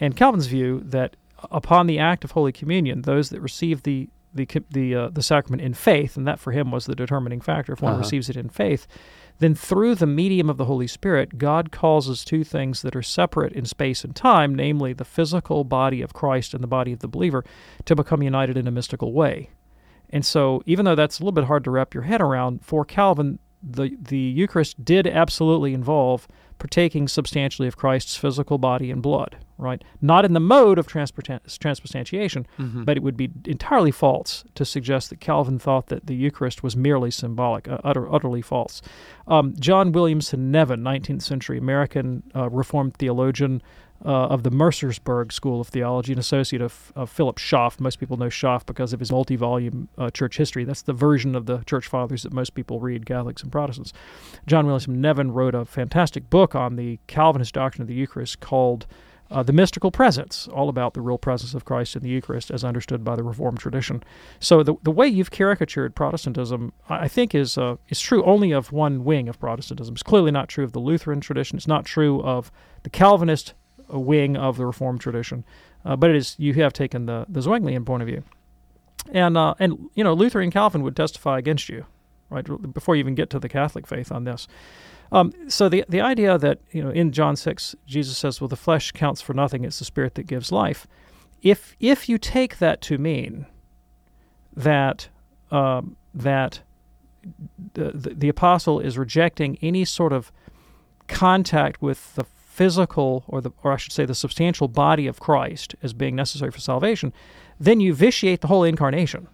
[0.00, 1.14] And Calvin's view that
[1.52, 4.08] upon the act of Holy Communion, those that receive the
[4.46, 7.72] the the uh, the sacrament in faith, and that for him was the determining factor.
[7.72, 8.00] If one uh-huh.
[8.00, 8.86] receives it in faith,
[9.38, 13.52] then through the medium of the Holy Spirit, God causes two things that are separate
[13.52, 17.08] in space and time, namely the physical body of Christ and the body of the
[17.08, 17.44] believer,
[17.84, 19.50] to become united in a mystical way.
[20.10, 22.84] And so, even though that's a little bit hard to wrap your head around, for
[22.84, 29.36] Calvin, the the Eucharist did absolutely involve partaking substantially of Christ's physical body and blood,
[29.58, 29.82] right?
[30.00, 32.84] Not in the mode of transubstantiation, mm-hmm.
[32.84, 36.76] but it would be entirely false to suggest that Calvin thought that the Eucharist was
[36.76, 38.80] merely symbolic, uh, utter, utterly false.
[39.26, 43.60] Um, John Williamson Nevin, 19th century American uh, Reformed theologian,
[44.04, 47.80] uh, of the Mercersburg School of Theology, an associate of, of Philip Schaff.
[47.80, 50.64] Most people know Schaff because of his multi volume uh, church history.
[50.64, 53.92] That's the version of the church fathers that most people read, Catholics and Protestants.
[54.46, 58.86] John Williamson Nevin wrote a fantastic book on the Calvinist doctrine of the Eucharist called
[59.30, 62.64] uh, The Mystical Presence, all about the real presence of Christ in the Eucharist as
[62.64, 64.02] understood by the Reformed tradition.
[64.40, 68.72] So the, the way you've caricatured Protestantism, I think, is, uh, is true only of
[68.72, 69.94] one wing of Protestantism.
[69.94, 71.56] It's clearly not true of the Lutheran tradition.
[71.56, 72.50] It's not true of
[72.82, 73.54] the Calvinist
[73.90, 75.44] wing of the Reformed tradition,
[75.84, 78.22] uh, but it is you have taken the the Zwinglian point of view,
[79.12, 81.86] and uh, and you know Luther and Calvin would testify against you,
[82.30, 84.46] right before you even get to the Catholic faith on this.
[85.10, 88.56] Um, so the the idea that you know in John six Jesus says, "Well, the
[88.56, 90.86] flesh counts for nothing; it's the spirit that gives life."
[91.42, 93.46] If if you take that to mean
[94.54, 95.08] that
[95.50, 96.60] um, that
[97.74, 100.32] the, the, the apostle is rejecting any sort of
[101.06, 105.74] contact with the physical, or the, or I should say, the substantial body of Christ
[105.82, 107.12] as being necessary for salvation,
[107.60, 109.28] then you vitiate the whole incarnation.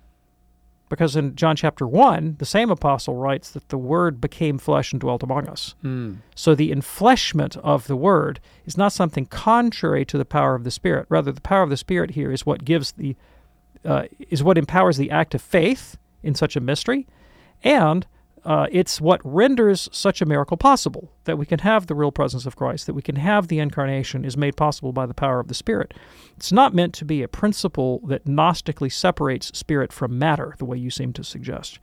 [0.89, 5.01] Because in John chapter 1, the same apostle writes that the Word became flesh and
[5.01, 5.75] dwelt among us.
[5.83, 6.19] Mm.
[6.35, 10.71] So the enfleshment of the Word is not something contrary to the power of the
[10.71, 11.07] Spirit.
[11.09, 13.17] Rather, the power of the Spirit here is what gives the,
[13.85, 17.07] uh, is what empowers the act of faith in such a mystery,
[17.63, 18.07] and
[18.45, 22.45] uh, it's what renders such a miracle possible that we can have the real presence
[22.45, 25.49] of Christ, that we can have the incarnation is made possible by the power of
[25.49, 25.95] the Spirit.
[26.37, 30.77] It's not meant to be a principle that Gnostically separates spirit from matter, the way
[30.77, 31.79] you seem to suggest.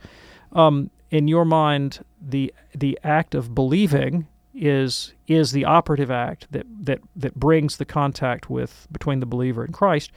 [0.52, 6.66] Um, in your mind, the the act of believing is is the operative act that
[6.82, 10.12] that that brings the contact with between the believer and Christ.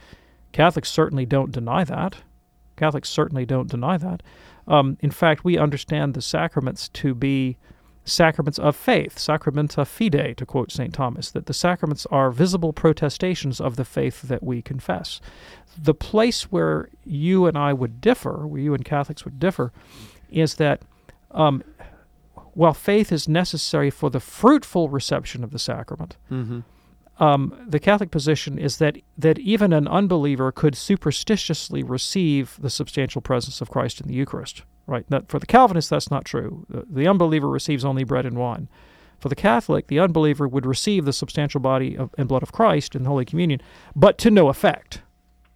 [0.51, 2.17] Catholics certainly don't deny that.
[2.77, 4.21] Catholics certainly don't deny that.
[4.67, 7.57] Um, in fact, we understand the sacraments to be
[8.03, 10.93] sacraments of faith, sacramenta fidei, to quote St.
[10.93, 15.19] Thomas, that the sacraments are visible protestations of the faith that we confess.
[15.77, 19.73] The place where you and I would differ, where you and Catholics would differ,
[20.29, 20.81] is that
[21.31, 21.63] um,
[22.53, 26.59] while faith is necessary for the fruitful reception of the sacrament, Mm-hmm.
[27.17, 33.21] Um, the Catholic position is that that even an unbeliever could superstitiously receive the substantial
[33.21, 34.63] presence of Christ in the Eucharist.
[34.87, 35.05] Right?
[35.09, 36.65] That, for the Calvinists, that's not true.
[36.69, 38.67] The, the unbeliever receives only bread and wine.
[39.17, 42.95] For the Catholic, the unbeliever would receive the substantial body of, and blood of Christ
[42.95, 43.61] in the Holy Communion,
[43.95, 45.01] but to no effect.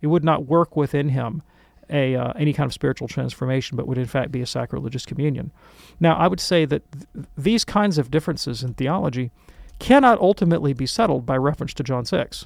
[0.01, 1.43] It would not work within him
[1.89, 5.51] a uh, any kind of spiritual transformation, but would in fact be a sacrilegious communion.
[5.99, 9.31] Now, I would say that th- these kinds of differences in theology
[9.79, 12.45] cannot ultimately be settled by reference to John 6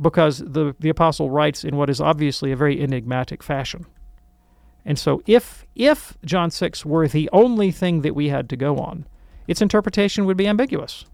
[0.00, 3.86] because the, the apostle writes in what is obviously a very enigmatic fashion.
[4.84, 8.78] And so if if John 6 were the only thing that we had to go
[8.78, 9.06] on,
[9.46, 11.04] its interpretation would be ambiguous.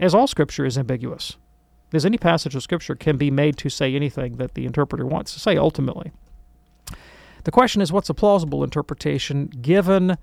[0.00, 1.36] As all scripture is ambiguous.
[1.92, 5.32] As any passage of scripture can be made to say anything that the interpreter wants
[5.34, 6.12] to say ultimately.
[7.44, 10.16] The question is what's a plausible interpretation given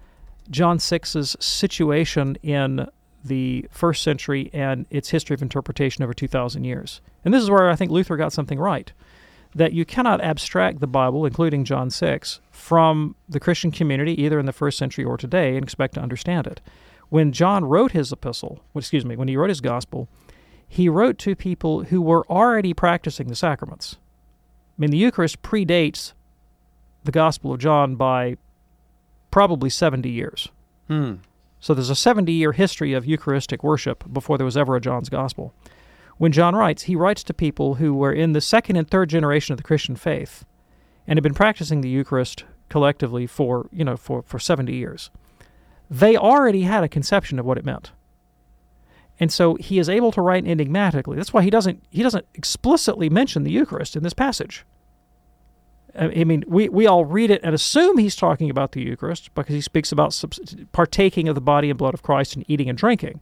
[0.50, 2.88] John 6's situation in
[3.24, 7.02] the first century and its history of interpretation over 2,000 years.
[7.24, 8.92] And this is where I think Luther got something right
[9.54, 14.46] that you cannot abstract the Bible, including John 6, from the Christian community, either in
[14.46, 16.62] the first century or today, and expect to understand it.
[17.10, 20.08] When John wrote his epistle, excuse me, when he wrote his gospel,
[20.68, 23.98] he wrote to people who were already practicing the sacraments.
[24.78, 26.14] I mean, the Eucharist predates
[27.04, 28.38] the Gospel of John by
[29.32, 30.48] probably 70 years.
[30.88, 31.16] Hmm.
[31.62, 35.10] So there's a 70 year history of Eucharistic worship before there was ever a John's
[35.10, 35.54] Gospel.
[36.18, 39.54] When John writes, he writes to people who were in the second and third generation
[39.54, 40.44] of the Christian faith
[41.08, 45.12] and had been practicing the Eucharist collectively for, you know, for, for 70 years.
[45.90, 47.92] They already had a conception of what it meant.
[49.20, 51.16] And so he is able to write enigmatically.
[51.16, 54.66] That's why he doesn't he doesn't explicitly mention the Eucharist in this passage.
[55.94, 59.54] I mean, we, we all read it and assume he's talking about the Eucharist because
[59.54, 60.20] he speaks about
[60.72, 63.22] partaking of the body and blood of Christ and eating and drinking.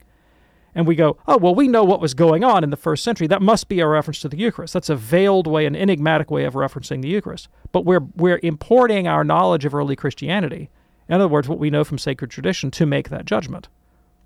[0.74, 3.26] And we go, oh, well, we know what was going on in the first century.
[3.26, 4.72] That must be a reference to the Eucharist.
[4.72, 7.48] That's a veiled way, an enigmatic way of referencing the Eucharist.
[7.72, 10.70] But we're, we're importing our knowledge of early Christianity,
[11.08, 13.68] in other words, what we know from sacred tradition, to make that judgment.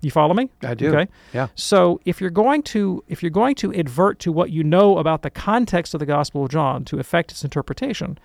[0.05, 0.51] You follow me?
[0.61, 0.95] I do.
[0.95, 1.11] Okay.
[1.33, 1.47] Yeah.
[1.55, 5.23] So if you're going to if you're going to advert to what you know about
[5.23, 8.19] the context of the Gospel of John to affect its interpretation,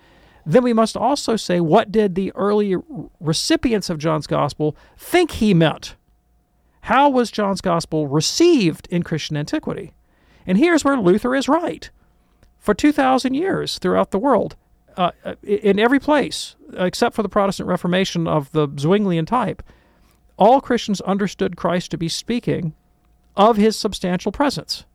[0.45, 2.75] then we must also say what did the early
[3.19, 5.95] recipients of John's Gospel think he meant?
[6.81, 9.95] How was John's Gospel received in Christian antiquity?
[10.45, 11.89] And here's where Luther is right.
[12.59, 14.55] For 2,000 years throughout the world,
[14.97, 19.63] uh, in every place, except for the Protestant Reformation of the Zwinglian type,
[20.41, 22.73] all Christians understood Christ to be speaking
[23.37, 24.85] of his substantial presence.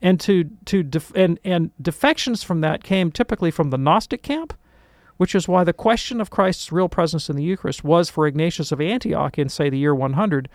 [0.00, 4.54] And to to def- and and defections from that came typically from the Gnostic camp,
[5.18, 8.72] which is why the question of Christ's real presence in the Eucharist was for Ignatius
[8.72, 10.48] of Antioch in say the year 100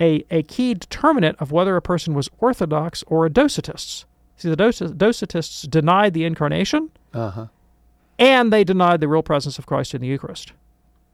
[0.00, 4.04] a, a key determinant of whether a person was orthodox or a Docetist.
[4.36, 7.46] See, the Docetists denied the incarnation, uh-huh.
[8.18, 10.52] and they denied the real presence of Christ in the Eucharist.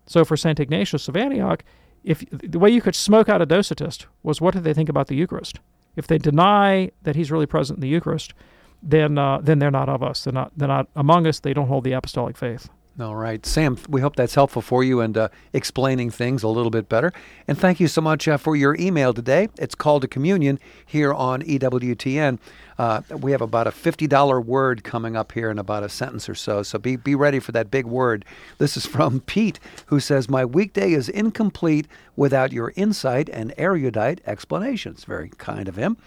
[0.07, 1.63] So for Saint Ignatius of Antioch,
[2.05, 5.09] if the way you could smoke out a Docetist was what did they think about
[5.09, 5.61] the Eucharist?
[5.97, 8.35] If they deny that he's really present in the Eucharist,
[8.83, 10.25] then uh, then they're not of us.
[10.25, 11.41] They're not they're not among us.
[11.41, 12.69] They don't hold the apostolic faith.
[13.01, 13.79] All right, Sam.
[13.89, 17.13] We hope that's helpful for you and uh, explaining things a little bit better.
[17.47, 19.51] And thank you so much uh, for your email today.
[19.57, 22.41] It's called to communion here on EWTN.
[22.77, 26.35] Uh, we have about a $50 word coming up here in about a sentence or
[26.35, 26.65] so.
[26.65, 28.25] So be, be ready for that big word.
[28.59, 34.21] This is from Pete, who says, My weekday is incomplete without your insight and erudite
[34.27, 35.05] explanations.
[35.05, 35.99] Very kind of him.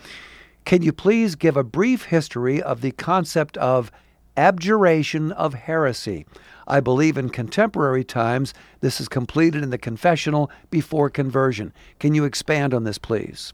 [0.65, 3.93] Can you please give a brief history of the concept of
[4.41, 6.25] abjuration of heresy?
[6.67, 11.73] I believe in contemporary times this is completed in the confessional before conversion.
[11.99, 13.53] Can you expand on this, please?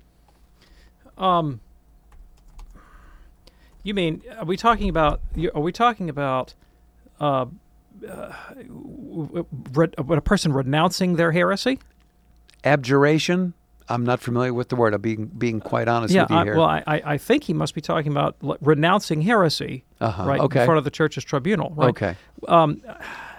[1.17, 1.59] Um,
[3.83, 5.21] you mean are we talking about?
[5.55, 6.53] Are we talking about
[7.19, 7.47] uh,
[8.07, 8.31] uh,
[8.67, 11.79] re- a person renouncing their heresy.
[12.63, 13.53] Abjuration.
[13.89, 14.93] I'm not familiar with the word.
[14.93, 16.57] I'm being being quite honest yeah, with you I, here.
[16.57, 20.61] well, I, I think he must be talking about renouncing heresy, Uh-huh, right okay.
[20.61, 21.73] in front of the church's tribunal.
[21.75, 21.89] Right?
[21.89, 22.15] Okay.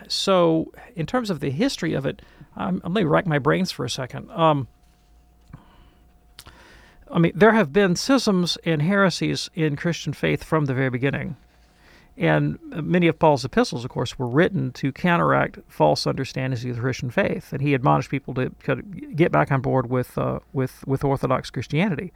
[0.09, 2.23] So, in terms of the history of it,
[2.57, 4.31] I'm let me rack my brains for a second.
[4.31, 4.69] Um,
[7.11, 11.37] I mean, there have been schisms and heresies in Christian faith from the very beginning.
[12.19, 16.81] And many of Paul's epistles, of course, were written to counteract false understandings of the
[16.81, 18.51] Christian faith, and he admonished people to
[19.15, 22.13] get back on board with uh, with with Orthodox Christianity,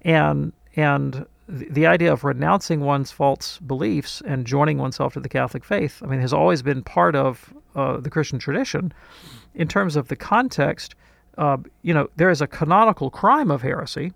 [0.00, 5.28] and and the the idea of renouncing one's false beliefs and joining oneself to the
[5.28, 8.94] Catholic faith, I mean, has always been part of uh, the Christian tradition.
[9.54, 10.94] In terms of the context,
[11.36, 14.12] uh, you know, there is a canonical crime of heresy,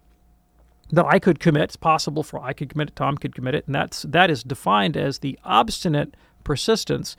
[0.91, 1.65] that I could commit.
[1.65, 4.43] It's possible for I could commit it, Tom could commit it, and that's that is
[4.43, 7.17] defined as the obstinate persistence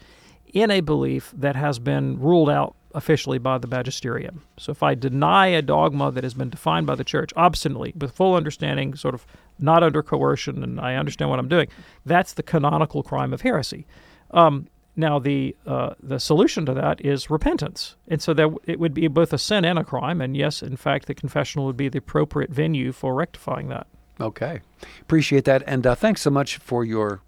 [0.54, 4.44] in a belief that has been ruled out officially by the magisterium.
[4.58, 8.16] So if I deny a dogma that has been defined by the church obstinately, with
[8.16, 9.28] full understanding, sort of
[9.60, 11.68] not under coercion, and I understand what I'm doing,
[12.06, 13.86] that's the canonical crime of heresy.
[14.32, 14.68] Um,
[15.00, 19.08] now the uh, the solution to that is repentance, and so that it would be
[19.08, 20.22] both a sin and a crime.
[20.22, 23.88] And yes, in fact, the confessional would be the appropriate venue for rectifying that.
[24.20, 24.60] Okay,
[25.02, 27.22] appreciate that, and uh, thanks so much for your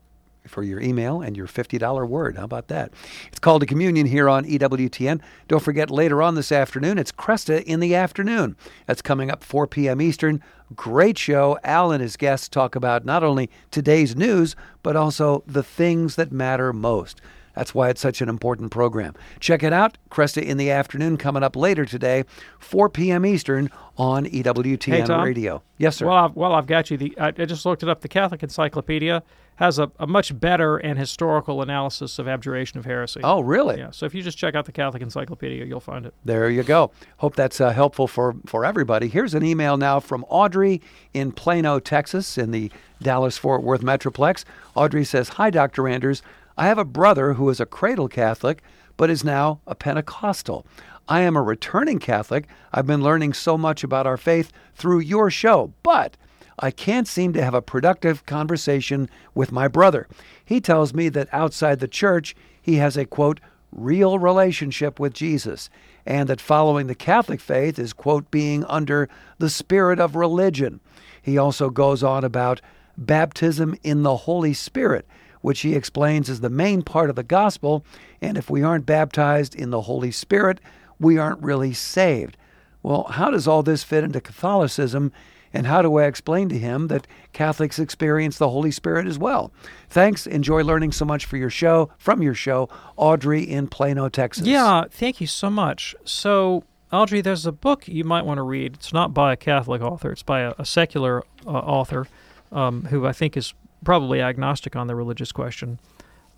[0.48, 2.38] for your email and your fifty dollar word.
[2.38, 2.92] How about that?
[3.28, 5.22] It's called a communion here on EWTN.
[5.48, 8.58] Don't forget later on this afternoon, it's Kresta in the afternoon.
[8.88, 10.02] That's coming up 4 p.m.
[10.02, 10.42] Eastern.
[10.76, 11.58] Great show.
[11.64, 16.32] Al and his guests talk about not only today's news but also the things that
[16.32, 17.22] matter most.
[17.62, 19.14] That's why it's such an important program.
[19.39, 19.95] Check it out.
[20.09, 22.24] Kresta in the afternoon coming up later today,
[22.57, 23.24] 4 p.m.
[23.24, 25.24] Eastern on EWTN Hey, Tom.
[25.24, 25.62] Radio.
[25.78, 26.07] Yes, sir.
[26.07, 26.97] Well, I've, well, I've got you.
[26.97, 28.01] The I, I just looked it up.
[28.01, 29.22] The Catholic Encyclopedia
[29.57, 33.20] has a, a much better and historical analysis of abjuration of heresy.
[33.24, 33.78] oh, really?
[33.78, 33.91] yeah.
[33.91, 36.16] So if you just check out the Catholic Encyclopedia, you'll find it.
[36.26, 36.89] There you go.
[37.18, 39.07] Hope that's uh, helpful for, for everybody.
[39.07, 40.82] Here's an email now from Audrey
[41.14, 42.72] in Plano, Texas, in the
[43.03, 44.45] Dallas Fort Worth Metroplex.
[44.74, 45.88] Audrey says Hi, Dr.
[45.88, 46.24] Anders.
[46.58, 48.62] I have a brother who is a cradle Catholic,
[48.97, 50.66] but is now a Pentecostal.
[51.08, 52.47] I am a returning Catholic.
[52.72, 56.18] I've been learning so much about our faith through your show, but
[56.60, 60.08] I can't seem to have a productive conversation with my brother.
[60.45, 63.39] He tells me that outside the church, he has a quote,
[63.72, 65.70] real relationship with Jesus,
[66.06, 70.82] and that following the Catholic faith is, quote, being under the spirit of religion.
[71.22, 72.62] He also goes on about
[72.97, 75.08] baptism in the Holy Spirit,
[75.42, 77.86] which he explains is the main part of the gospel,
[78.22, 80.60] and if we aren't baptized in the Holy Spirit,
[81.00, 82.38] we aren't really saved.
[82.84, 85.12] Well, how does all this fit into Catholicism?
[85.54, 89.52] And how do I explain to him that Catholics experience the Holy Spirit as well?
[89.89, 90.26] Thanks.
[90.26, 94.48] Enjoy learning so much for your show, from your show, Audrey in Plano, Texas.
[94.48, 95.94] Yeah, thank you so much.
[96.06, 98.76] So, Audrey, there's a book you might want to read.
[98.76, 102.08] It's not by a Catholic author, it's by a, a secular uh, author
[102.52, 103.54] um, who I think is
[103.84, 105.80] probably agnostic on the religious question.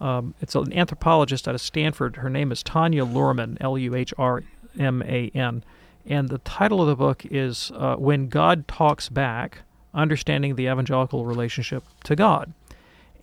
[0.01, 2.17] Um, it's an anthropologist out of Stanford.
[2.17, 4.43] Her name is Tanya Luhrmann, L U H R
[4.77, 5.63] M A N.
[6.05, 9.59] And the title of the book is uh, When God Talks Back
[9.93, 12.53] Understanding the Evangelical Relationship to God.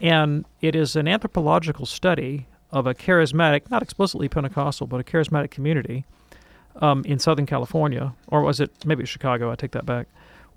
[0.00, 5.50] And it is an anthropological study of a charismatic, not explicitly Pentecostal, but a charismatic
[5.50, 6.06] community
[6.76, 9.50] um, in Southern California, or was it maybe Chicago?
[9.50, 10.06] I take that back,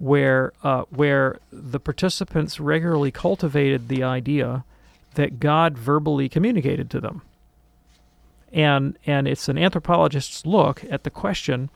[0.03, 4.65] where uh, where the participants regularly cultivated the idea
[5.15, 7.21] that God verbally communicated to them,
[8.51, 11.69] and and it's an anthropologist's look at the question: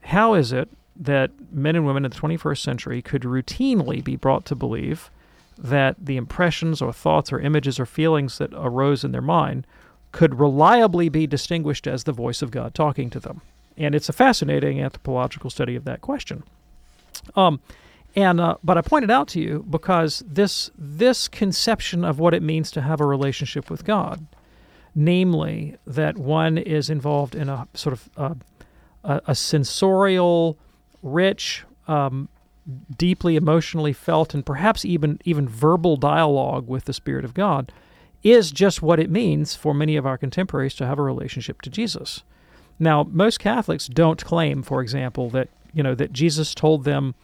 [0.00, 4.44] How is it that men and women in the 21st century could routinely be brought
[4.46, 5.08] to believe
[5.56, 9.64] that the impressions or thoughts or images or feelings that arose in their mind
[10.10, 13.42] could reliably be distinguished as the voice of God talking to them?
[13.76, 16.42] And it's a fascinating anthropological study of that question.
[17.36, 17.60] Um,
[18.16, 22.42] and uh, but I pointed out to you because this this conception of what it
[22.42, 24.26] means to have a relationship with God,
[24.94, 28.34] namely that one is involved in a sort of uh,
[29.04, 30.58] a, a sensorial,
[31.02, 32.28] rich, um,
[32.96, 37.72] deeply emotionally felt, and perhaps even even verbal dialogue with the Spirit of God,
[38.24, 41.70] is just what it means for many of our contemporaries to have a relationship to
[41.70, 42.22] Jesus.
[42.78, 47.14] Now, most Catholics don't claim, for example, that you know that Jesus told them,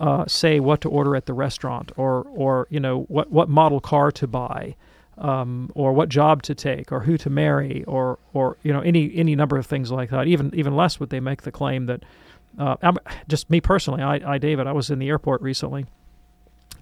[0.00, 3.80] uh, say, what to order at the restaurant, or or you know what what model
[3.80, 4.76] car to buy,
[5.18, 9.14] um, or what job to take, or who to marry, or or you know any
[9.14, 10.26] any number of things like that.
[10.26, 12.02] Even even less would they make the claim that.
[12.58, 12.92] Uh,
[13.28, 15.86] just me personally, I, I David, I was in the airport recently,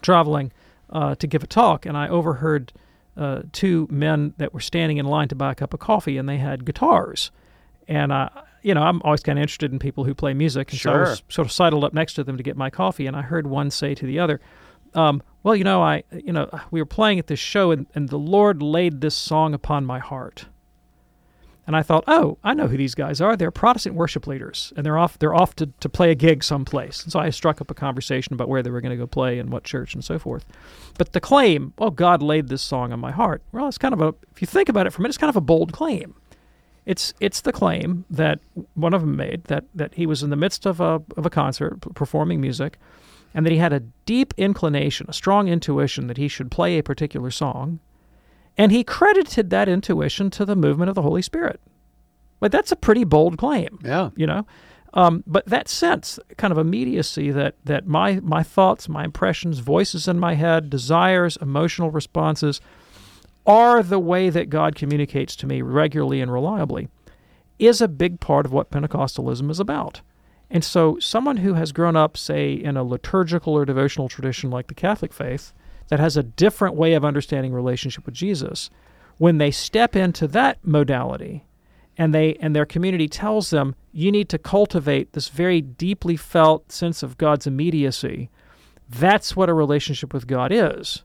[0.01, 0.51] traveling
[0.89, 2.73] uh, to give a talk, and I overheard
[3.17, 6.29] uh, two men that were standing in line to buy a cup of coffee, and
[6.29, 7.31] they had guitars.
[7.89, 8.31] And I,
[8.67, 10.99] you know, I'm always kind of interested in people who play music, and so I
[10.99, 13.47] was sort of sidled up next to them to get my coffee, and I heard
[13.47, 14.41] one say to the other,
[14.93, 18.09] um, "Well, you know, I, you know, we were playing at this show, and, and
[18.09, 20.47] the Lord laid this song upon my heart."
[21.65, 23.37] And I thought, oh, I know who these guys are.
[23.37, 25.19] They're Protestant worship leaders, and they're off.
[25.19, 27.03] They're off to, to play a gig someplace.
[27.03, 29.41] And so I struck up a conversation about where they were going to go play
[29.41, 30.45] and what church and so forth.
[30.97, 33.43] But the claim, oh, God laid this song on my heart.
[33.51, 34.15] Well, it's kind of a.
[34.33, 36.15] If you think about it for a minute, it's kind of a bold claim.
[36.87, 38.39] It's it's the claim that
[38.75, 41.31] one of them made that that he was in the midst of a of a
[41.31, 42.79] concert performing music,
[43.35, 46.83] and that he had a deep inclination, a strong intuition that he should play a
[46.85, 47.81] particular song,
[48.57, 51.61] and he credited that intuition to the movement of the Holy Spirit.
[52.39, 54.11] But that's a pretty bold claim, Yeah.
[54.15, 54.47] you know.
[54.95, 60.07] Um, but that sense, kind of immediacy that that my my thoughts, my impressions, voices
[60.07, 62.61] in my head, desires, emotional responses,
[63.47, 66.89] are the way that God communicates to me regularly and reliably,
[67.59, 70.01] is a big part of what Pentecostalism is about.
[70.51, 74.69] And so, someone who has grown up, say, in a liturgical or devotional tradition like
[74.69, 75.53] the Catholic faith,
[75.89, 78.71] that has a different way of understanding relationship with Jesus,
[79.19, 81.45] when they step into that modality,
[81.99, 86.71] and they and their community tells them you need to cultivate this very deeply felt
[86.71, 88.29] sense of God's immediacy,
[88.89, 91.03] that's what a relationship with God is.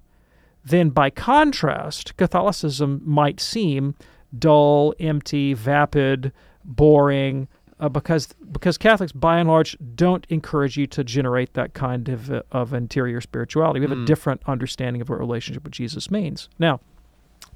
[0.63, 3.95] Then, by contrast, Catholicism might seem
[4.37, 6.31] dull, empty, vapid,
[6.63, 7.47] boring,
[7.79, 12.31] uh, because because Catholics, by and large, don't encourage you to generate that kind of
[12.31, 13.79] uh, of interior spirituality.
[13.79, 16.47] We have a different understanding of what relationship with Jesus means.
[16.59, 16.79] Now,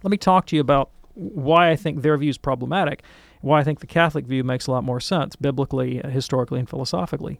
[0.02, 3.04] let me talk to you about why I think their view is problematic,
[3.42, 7.40] why I think the Catholic view makes a lot more sense biblically, historically, and philosophically.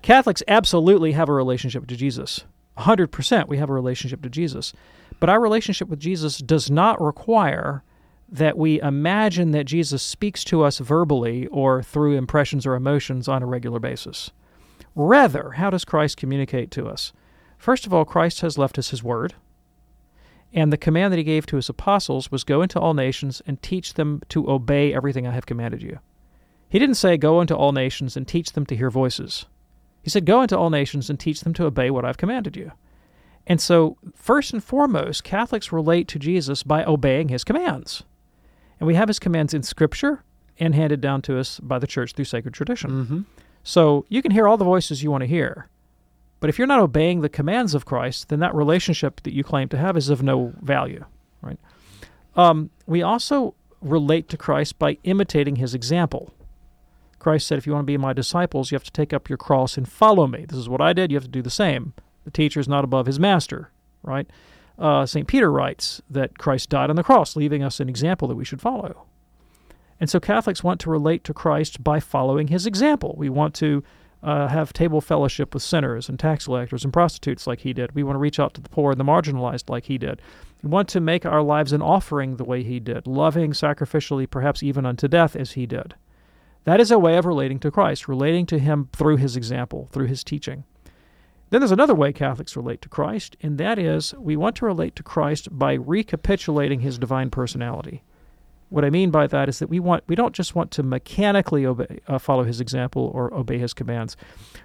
[0.00, 2.44] Catholics absolutely have a relationship to Jesus.
[2.78, 4.72] 100% we have a relationship to Jesus.
[5.18, 7.82] But our relationship with Jesus does not require
[8.28, 13.42] that we imagine that Jesus speaks to us verbally or through impressions or emotions on
[13.42, 14.30] a regular basis.
[14.94, 17.12] Rather, how does Christ communicate to us?
[17.58, 19.34] First of all, Christ has left us his word.
[20.52, 23.60] And the command that he gave to his apostles was go into all nations and
[23.60, 25.98] teach them to obey everything I have commanded you.
[26.68, 29.46] He didn't say go into all nations and teach them to hear voices.
[30.06, 32.70] He said go into all nations and teach them to obey what I've commanded you.
[33.44, 38.04] And so, first and foremost, Catholics relate to Jesus by obeying his commands.
[38.78, 40.22] And we have his commands in Scripture
[40.60, 42.88] and handed down to us by the church through sacred tradition.
[43.64, 45.68] So you can hear all the voices you want to hear.
[46.38, 49.68] But if you're not obeying the commands of Christ, then that relationship that you claim
[49.70, 51.04] to have is of no value,
[51.42, 51.58] right?
[52.36, 56.32] Um, we also relate to Christ by imitating his example.
[57.26, 59.36] Christ said, If you want to be my disciples, you have to take up your
[59.36, 60.44] cross and follow me.
[60.44, 61.10] This is what I did.
[61.10, 61.92] You have to do the same.
[62.24, 63.72] The teacher is not above his master,
[64.04, 64.30] right?
[64.78, 65.26] Uh, St.
[65.26, 68.60] Peter writes that Christ died on the cross, leaving us an example that we should
[68.60, 69.06] follow.
[69.98, 73.16] And so Catholics want to relate to Christ by following his example.
[73.18, 73.82] We want to
[74.22, 77.92] uh, have table fellowship with sinners and tax collectors and prostitutes like he did.
[77.92, 80.22] We want to reach out to the poor and the marginalized like he did.
[80.62, 84.62] We want to make our lives an offering the way he did, loving sacrificially, perhaps
[84.62, 85.96] even unto death as he did.
[86.66, 90.06] That is a way of relating to Christ, relating to him through his example, through
[90.06, 90.64] his teaching.
[91.50, 94.96] Then there's another way Catholics relate to Christ, and that is we want to relate
[94.96, 98.02] to Christ by recapitulating his divine personality.
[98.68, 101.64] What I mean by that is that we want we don't just want to mechanically
[101.64, 104.16] obey, uh, follow his example or obey his commands.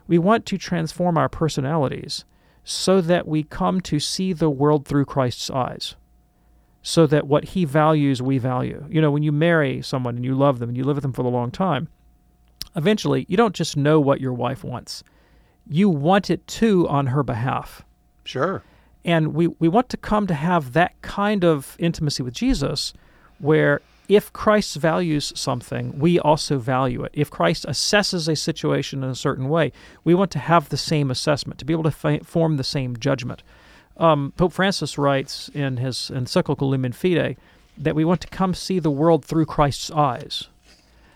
[0.08, 2.26] We want to transform our personalities
[2.64, 5.96] so that we come to see the world through Christ's eyes.
[6.84, 8.84] So that what he values, we value.
[8.90, 11.14] You know, when you marry someone and you love them and you live with them
[11.14, 11.88] for a long time,
[12.76, 15.04] eventually you don't just know what your wife wants.
[15.70, 17.84] You want it too on her behalf.
[18.24, 18.64] Sure.
[19.06, 22.94] And we, we want to come to have that kind of intimacy with Jesus
[23.40, 27.12] where if Christ values something, we also value it.
[27.14, 29.72] If Christ assesses a situation in a certain way,
[30.04, 32.98] we want to have the same assessment, to be able to fi- form the same
[32.98, 33.42] judgment.
[34.02, 37.38] Um, Pope Francis writes in his encyclical Lumen Fidei
[37.78, 40.48] that we want to come see the world through Christ's eyes.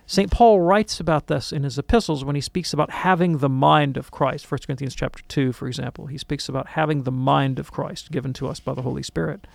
[0.05, 0.29] St.
[0.29, 4.11] Paul writes about this in his epistles when he speaks about having the mind of
[4.11, 4.49] Christ.
[4.49, 8.33] 1 Corinthians chapter 2, for example, he speaks about having the mind of Christ given
[8.33, 9.47] to us by the Holy Spirit.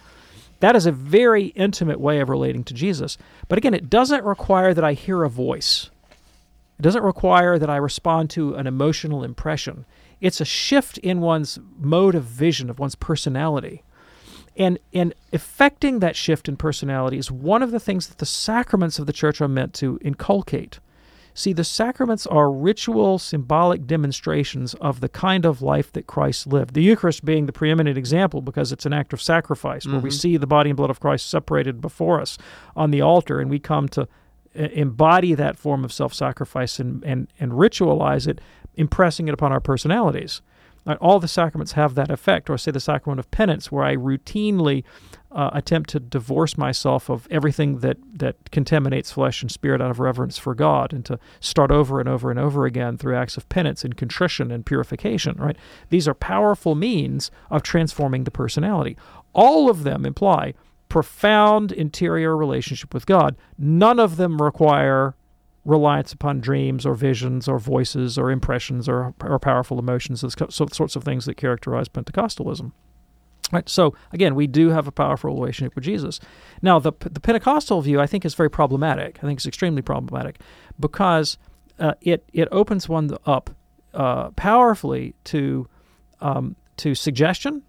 [0.58, 3.16] That is a very intimate way of relating to Jesus.
[3.48, 5.88] But again, it doesn't require that I hear a voice.
[6.80, 9.84] It doesn't require that I respond to an emotional impression.
[10.20, 13.82] It's a shift in one's mode of vision, of one's personality.
[14.56, 18.98] And, and effecting that shift in personality is one of the things that the sacraments
[18.98, 20.80] of the church are meant to inculcate.
[21.32, 26.74] See, the sacraments are ritual, symbolic demonstrations of the kind of life that Christ lived.
[26.74, 30.36] The Eucharist being the preeminent example because it's an act of sacrifice where we see
[30.36, 32.36] the body and blood of Christ separated before us
[32.76, 37.04] on the altar, and we come to uh, embody that form of self sacrifice and,
[37.04, 38.40] and, and ritualize it,
[38.74, 40.42] impressing it upon our personalities.
[41.00, 44.82] All the sacraments have that effect, or say the sacrament of penance, where I routinely
[45.30, 50.00] uh, attempt to divorce myself of everything that, that contaminates flesh and spirit out of
[50.00, 53.48] reverence for God, and to start over and over and over again through acts of
[53.50, 55.36] penance and contrition and purification.
[55.36, 55.56] Right?
[55.90, 58.96] These are powerful means of transforming the personality.
[59.34, 60.54] All of them imply
[60.88, 63.36] profound interior relationship with God.
[63.58, 65.14] None of them require
[65.64, 70.34] reliance upon dreams or visions or voices or impressions or, or powerful emotions, those
[70.72, 72.72] sorts of things that characterize Pentecostalism.
[73.52, 73.68] Right.
[73.68, 76.20] So again, we do have a powerful relationship with Jesus.
[76.62, 79.18] Now, the the Pentecostal view, I think, is very problematic.
[79.18, 80.38] I think it's extremely problematic
[80.78, 81.36] because
[81.80, 83.50] uh, it it opens one up
[83.92, 85.66] uh, powerfully to
[86.20, 87.62] um, to suggestion,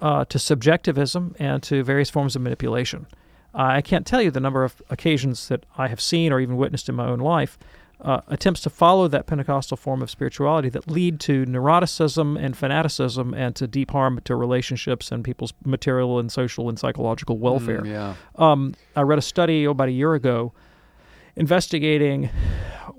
[0.00, 3.06] uh, to subjectivism, and to various forms of manipulation.
[3.54, 6.88] I can't tell you the number of occasions that I have seen or even witnessed
[6.88, 7.58] in my own life
[8.00, 13.32] uh, attempts to follow that Pentecostal form of spirituality that lead to neuroticism and fanaticism
[13.32, 17.82] and to deep harm to relationships and people's material and social and psychological welfare.
[17.82, 18.14] Mm, yeah.
[18.36, 20.52] Um, I read a study about a year ago
[21.36, 22.28] investigating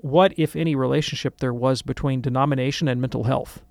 [0.00, 3.62] what, if any, relationship there was between denomination and mental health.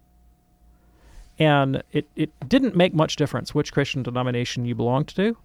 [1.37, 5.35] And it, it didn't make much difference which Christian denomination you belonged to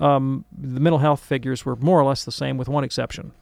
[0.00, 3.32] um, the mental health figures were more or less the same, with one exception.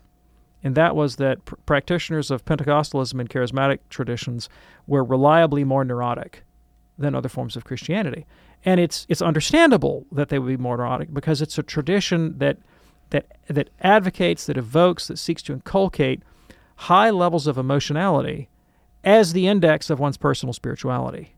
[0.65, 4.49] And that was that pr- practitioners of Pentecostalism and charismatic traditions
[4.87, 6.45] were reliably more neurotic
[6.99, 8.27] than other forms of Christianity.
[8.65, 12.59] And it's it's understandable that they would be more neurotic because it's a tradition that
[13.11, 16.23] that that advocates, that evokes, that seeks to inculcate
[16.77, 18.49] high levels of emotionality
[19.05, 21.35] as the index of one's personal spirituality.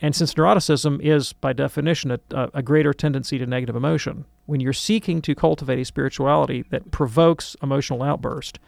[0.00, 2.20] And since neuroticism is, by definition, a,
[2.52, 7.56] a, greater tendency to negative emotion, when you're seeking to cultivate a spirituality that provokes
[7.62, 8.58] emotional outburst,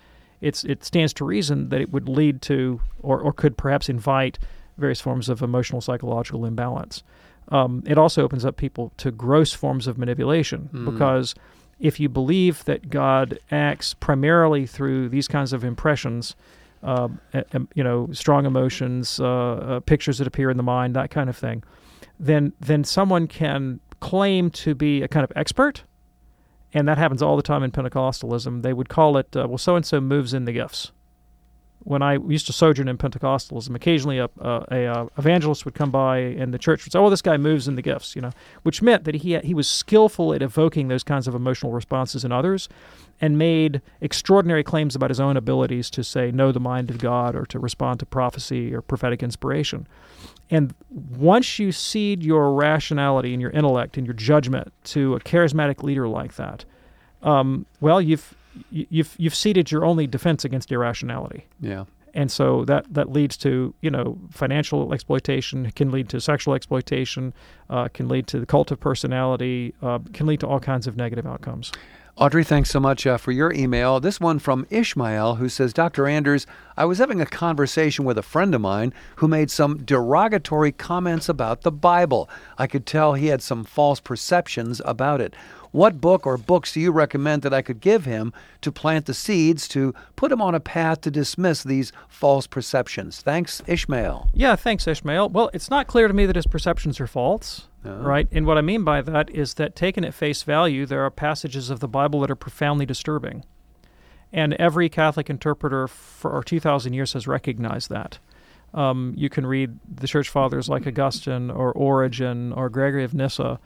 [0.41, 4.39] it's, it stands to reason that it would lead to, or, or could perhaps invite,
[4.79, 7.03] various forms of emotional psychological imbalance.
[7.49, 10.91] Um, it also opens up people to gross forms of manipulation mm.
[10.91, 11.35] because
[11.81, 16.37] if you believe that God acts primarily through these kinds of impressions,
[16.83, 17.09] uh,
[17.75, 21.37] you know, strong emotions, uh, uh, pictures that appear in the mind, that kind of
[21.37, 21.63] thing,
[22.19, 25.85] then then someone can claim to be a kind of expert,
[26.73, 28.63] and that happens all the time in Pentecostalism.
[28.63, 30.93] They would call it, uh, well, so and so moves in the gifts
[31.89, 35.91] when I used to sojourn in Pentecostalism, occasionally a, a, a, uh, evangelist would come
[35.91, 38.31] by and the church would say, "Oh, this guy moves in the gifts," you know,
[38.63, 42.31] which meant that he he was skillful at evoking those kinds of emotional responses in
[42.31, 42.69] others,
[43.23, 47.35] and made extraordinary claims about his own abilities to say know the mind of God
[47.35, 49.87] or to respond to prophecy or prophetic inspiration.
[50.51, 55.83] And once you cede your rationality and your intellect and your judgment to a charismatic
[55.83, 56.67] leader like that,
[57.23, 58.35] um, well, you've
[58.71, 61.47] you've you've ceded your only defense against irrationality.
[61.61, 61.85] Yeah.
[62.15, 67.35] And so that, that leads to you know financial exploitation, can lead to sexual exploitation,
[67.71, 70.97] uh, can lead to the cult of personality, uh, can lead to all kinds of
[70.97, 71.73] negative outcomes.
[72.19, 74.01] Audrey, thanks so much uh, for your email.
[74.01, 76.09] This one from Ishmael, who says, Dr.
[76.09, 80.73] Anders, I was having a conversation with a friend of mine who made some derogatory
[80.73, 82.29] comments about the Bible.
[82.59, 85.37] I could tell he had some false perceptions about it.
[85.71, 89.15] What book or books do you recommend that I could give him to plant the
[89.15, 93.21] seeds to put him on a path to dismiss these false perceptions?
[93.21, 94.31] Thanks, Ishmael.
[94.33, 95.29] Yeah, thanks, Ishmael.
[95.29, 97.69] Well, it's not clear to me that his perceptions are false.
[97.85, 98.29] Right?
[98.33, 101.71] And what I mean by that is that taken at face value, there are passages
[101.71, 103.45] of the Bible that are profoundly disturbing.
[104.33, 108.19] And every Catholic interpreter for 2,000 years has recognized that.
[108.75, 113.59] Um, you can read the church fathers like Augustine or Origen or Gregory of Nyssa,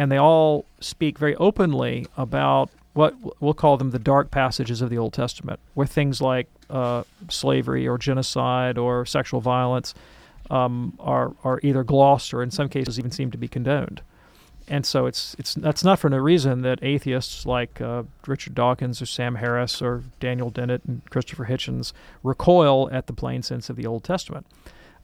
[0.00, 4.88] and they all speak very openly about what we'll call them the dark passages of
[4.88, 9.92] the Old Testament, where things like uh, slavery or genocide or sexual violence
[10.48, 14.00] um, are are either glossed or in some cases even seem to be condoned.
[14.68, 19.02] And so it's it's that's not for no reason that atheists like uh, Richard Dawkins
[19.02, 21.92] or Sam Harris or Daniel Dennett and Christopher Hitchens
[22.22, 24.46] recoil at the plain sense of the Old Testament.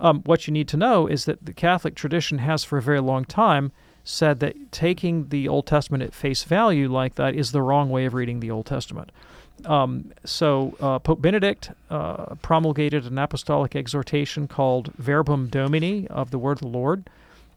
[0.00, 3.02] Um, what you need to know is that the Catholic tradition has for a very
[3.02, 3.72] long time
[4.06, 8.06] said that taking the Old Testament at face value like that is the wrong way
[8.06, 9.12] of reading the Old Testament.
[9.64, 16.38] Um, so uh, Pope Benedict uh, promulgated an apostolic exhortation called Verbum Domini of the
[16.38, 17.10] Word of the Lord,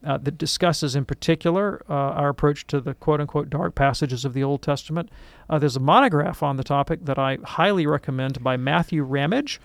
[0.03, 4.33] uh, that discusses, in particular, uh, our approach to the quote unquote dark passages of
[4.33, 5.09] the Old Testament.
[5.49, 9.59] Uh, there's a monograph on the topic that I highly recommend by Matthew Ramage,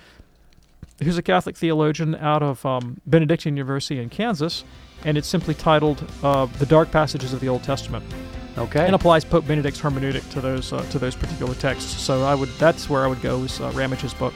[1.03, 4.65] who's a Catholic theologian out of um, Benedictine University in Kansas,
[5.05, 8.05] and it's simply titled uh, "The Dark Passages of the Old Testament."
[8.57, 8.87] Okay.
[8.87, 12.01] and applies Pope Benedict's hermeneutic to those uh, to those particular texts.
[12.01, 14.33] So I would that's where I would go is uh, Ramage's book.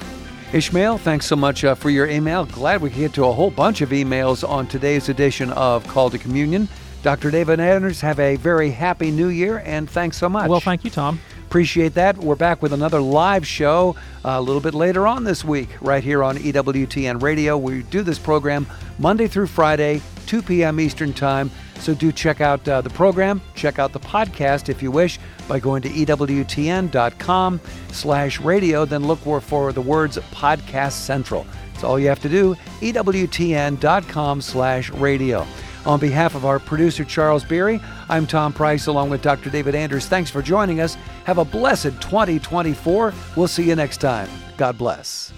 [0.53, 2.47] Ishmael, thanks so much uh, for your email.
[2.47, 6.09] Glad we could get to a whole bunch of emails on today's edition of Call
[6.11, 6.69] to Communion.
[7.03, 7.31] Dr.
[7.31, 10.49] David Anders, have a very happy new year and thanks so much.
[10.49, 11.21] Well, thank you, Tom.
[11.47, 12.19] Appreciate that.
[12.19, 13.95] We're back with another live show
[14.25, 17.57] uh, a little bit later on this week, right here on EWTN Radio.
[17.57, 18.67] We do this program
[18.99, 20.79] Monday through Friday, 2 p.m.
[20.79, 21.51] Eastern Time.
[21.81, 25.18] So do check out uh, the program, check out the podcast if you wish
[25.49, 27.61] by going to EWTN.com
[27.91, 28.85] slash radio.
[28.85, 31.47] Then look for, the words Podcast Central.
[31.72, 35.47] That's all you have to do, EWTN.com slash radio.
[35.87, 39.49] On behalf of our producer, Charles Beery, I'm Tom Price along with Dr.
[39.49, 40.07] David Anders.
[40.07, 40.97] Thanks for joining us.
[41.24, 43.14] Have a blessed 2024.
[43.37, 44.29] We'll see you next time.
[44.59, 45.33] God bless.